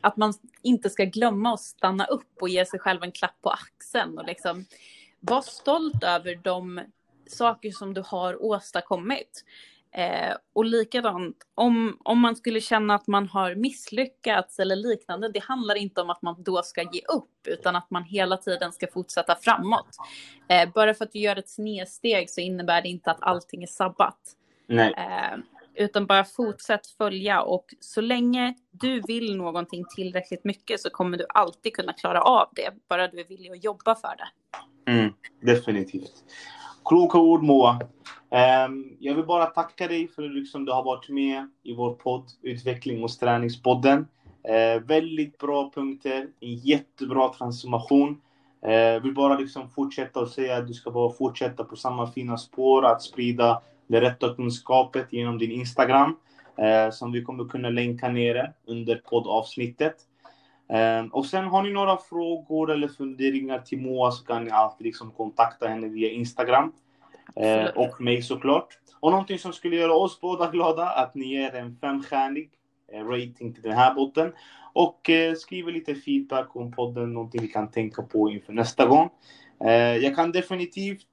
att 0.00 0.16
man 0.16 0.34
inte 0.62 0.90
ska 0.90 1.04
glömma 1.04 1.54
att 1.54 1.60
stanna 1.60 2.04
upp 2.04 2.28
och 2.40 2.48
ge 2.48 2.66
sig 2.66 2.80
själv 2.80 3.02
en 3.02 3.12
klapp 3.12 3.42
på 3.42 3.50
axeln 3.50 4.18
och 4.18 4.24
liksom 4.24 4.64
vara 5.20 5.42
stolt 5.42 6.04
över 6.04 6.34
de 6.34 6.80
saker 7.26 7.70
som 7.70 7.94
du 7.94 8.02
har 8.06 8.42
åstadkommit. 8.42 9.44
Eh, 9.98 10.36
och 10.52 10.64
likadant, 10.64 11.36
om, 11.54 11.98
om 12.04 12.18
man 12.18 12.36
skulle 12.36 12.60
känna 12.60 12.94
att 12.94 13.06
man 13.06 13.28
har 13.28 13.54
misslyckats 13.54 14.58
eller 14.58 14.76
liknande, 14.76 15.28
det 15.28 15.42
handlar 15.42 15.74
inte 15.74 16.00
om 16.00 16.10
att 16.10 16.22
man 16.22 16.42
då 16.42 16.62
ska 16.62 16.82
ge 16.82 17.00
upp, 17.08 17.46
utan 17.48 17.76
att 17.76 17.90
man 17.90 18.04
hela 18.04 18.36
tiden 18.36 18.72
ska 18.72 18.86
fortsätta 18.86 19.36
framåt. 19.36 19.96
Eh, 20.48 20.68
bara 20.74 20.94
för 20.94 21.04
att 21.04 21.12
du 21.12 21.18
gör 21.18 21.36
ett 21.36 21.48
snedsteg 21.48 22.30
så 22.30 22.40
innebär 22.40 22.82
det 22.82 22.88
inte 22.88 23.10
att 23.10 23.22
allting 23.22 23.62
är 23.62 23.66
sabbat. 23.66 24.18
Eh, 24.96 25.38
utan 25.74 26.06
bara 26.06 26.24
fortsätt 26.24 26.86
följa 26.86 27.42
och 27.42 27.74
så 27.80 28.00
länge 28.00 28.54
du 28.70 29.00
vill 29.00 29.36
någonting 29.36 29.84
tillräckligt 29.96 30.44
mycket 30.44 30.80
så 30.80 30.90
kommer 30.90 31.18
du 31.18 31.26
alltid 31.28 31.74
kunna 31.74 31.92
klara 31.92 32.22
av 32.22 32.48
det, 32.56 32.70
bara 32.88 33.08
du 33.08 33.20
är 33.20 33.24
villig 33.24 33.50
att 33.50 33.64
jobba 33.64 33.94
för 33.94 34.14
det. 34.16 34.28
Mm, 34.92 35.12
definitivt. 35.40 36.24
Kloka 36.88 37.18
ord 37.18 37.42
Moa. 37.42 37.80
Um, 38.66 38.96
jag 39.00 39.14
vill 39.14 39.26
bara 39.26 39.46
tacka 39.46 39.88
dig 39.88 40.08
för 40.08 40.22
att 40.22 40.34
liksom, 40.34 40.64
du 40.64 40.72
har 40.72 40.84
varit 40.84 41.08
med 41.08 41.50
i 41.62 41.74
vår 41.74 41.94
podd 41.94 42.24
Utveckling 42.42 43.04
och 43.04 43.10
träningspodden. 43.10 43.98
Uh, 44.48 44.82
väldigt 44.86 45.38
bra 45.38 45.70
punkter, 45.74 46.26
en 46.40 46.54
jättebra 46.54 47.28
transformation. 47.28 48.20
Jag 48.60 48.96
uh, 48.96 49.02
vill 49.02 49.14
bara 49.14 49.38
liksom 49.38 49.70
fortsätta 49.70 50.20
och 50.20 50.28
säga 50.28 50.56
att 50.56 50.66
du 50.66 50.74
ska 50.74 50.90
bara 50.90 51.12
fortsätta 51.12 51.64
på 51.64 51.76
samma 51.76 52.06
fina 52.06 52.38
spår 52.38 52.86
att 52.86 53.02
sprida 53.02 53.62
det 53.86 54.00
rätta 54.00 54.34
kunskapet 54.34 55.12
genom 55.12 55.38
din 55.38 55.52
Instagram 55.52 56.16
uh, 56.58 56.90
som 56.90 57.12
vi 57.12 57.22
kommer 57.22 57.44
kunna 57.44 57.70
länka 57.70 58.08
nere 58.08 58.52
under 58.66 59.02
poddavsnittet. 59.10 59.96
Um, 60.68 61.08
och 61.08 61.26
sen 61.26 61.44
har 61.44 61.62
ni 61.62 61.72
några 61.72 61.96
frågor 61.96 62.70
eller 62.70 62.88
funderingar 62.88 63.58
till 63.58 63.80
Moa 63.80 64.10
så 64.10 64.24
kan 64.24 64.44
ni 64.44 64.50
alltid 64.50 64.84
liksom 64.86 65.10
kontakta 65.10 65.68
henne 65.68 65.88
via 65.88 66.10
Instagram. 66.10 66.72
Uh, 67.40 67.66
och 67.76 68.00
mig 68.00 68.22
såklart. 68.22 68.78
Och 69.00 69.10
någonting 69.10 69.38
som 69.38 69.52
skulle 69.52 69.76
göra 69.76 69.94
oss 69.94 70.20
båda 70.20 70.50
glada, 70.50 70.86
att 70.86 71.14
ni 71.14 71.26
ger 71.26 71.54
en 71.54 71.76
femstjärnig 71.80 72.50
uh, 72.94 73.08
rating 73.08 73.54
till 73.54 73.62
den 73.62 73.72
här 73.72 73.94
botten. 73.94 74.32
Och 74.72 75.10
uh, 75.10 75.34
skriver 75.34 75.72
lite 75.72 75.94
feedback 75.94 76.56
om 76.56 76.72
podden, 76.72 77.14
någonting 77.14 77.42
vi 77.42 77.48
kan 77.48 77.70
tänka 77.70 78.02
på 78.02 78.30
inför 78.30 78.52
nästa 78.52 78.86
gång. 78.86 79.10
jag 80.00 80.16
kan 80.16 80.32
definitivt 80.32 81.04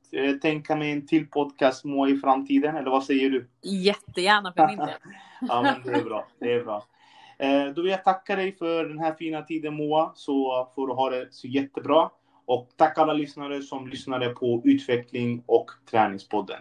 tänka 0.41 0.75
mig 0.75 0.91
en 0.91 1.07
till 1.07 1.27
podcast 1.27 1.85
Moa 1.85 2.09
i 2.09 2.17
framtiden, 2.17 2.75
eller 2.75 2.91
vad 2.91 3.03
säger 3.03 3.29
du? 3.29 3.49
Jättegärna 3.61 4.53
för 4.53 4.67
min 4.67 4.77
del. 4.77 4.89
ja, 5.41 5.61
men 5.61 5.93
det 5.93 5.99
är 5.99 6.03
bra. 6.03 6.27
Det 6.39 6.53
är 6.53 6.63
bra. 6.63 6.85
Eh, 7.37 7.65
då 7.65 7.81
vill 7.81 7.91
jag 7.91 8.03
tacka 8.03 8.35
dig 8.35 8.55
för 8.55 8.85
den 8.85 8.99
här 8.99 9.13
fina 9.13 9.41
tiden 9.41 9.73
Moa, 9.73 10.11
så 10.15 10.67
får 10.75 10.87
du 10.87 10.93
ha 10.93 11.09
det 11.09 11.27
så 11.31 11.47
jättebra. 11.47 12.09
Och 12.45 12.69
tack 12.75 12.97
alla 12.97 13.13
lyssnare 13.13 13.61
som 13.61 13.87
lyssnade 13.87 14.29
på 14.29 14.61
Utveckling 14.65 15.43
och 15.45 15.71
Träningspodden. 15.91 16.59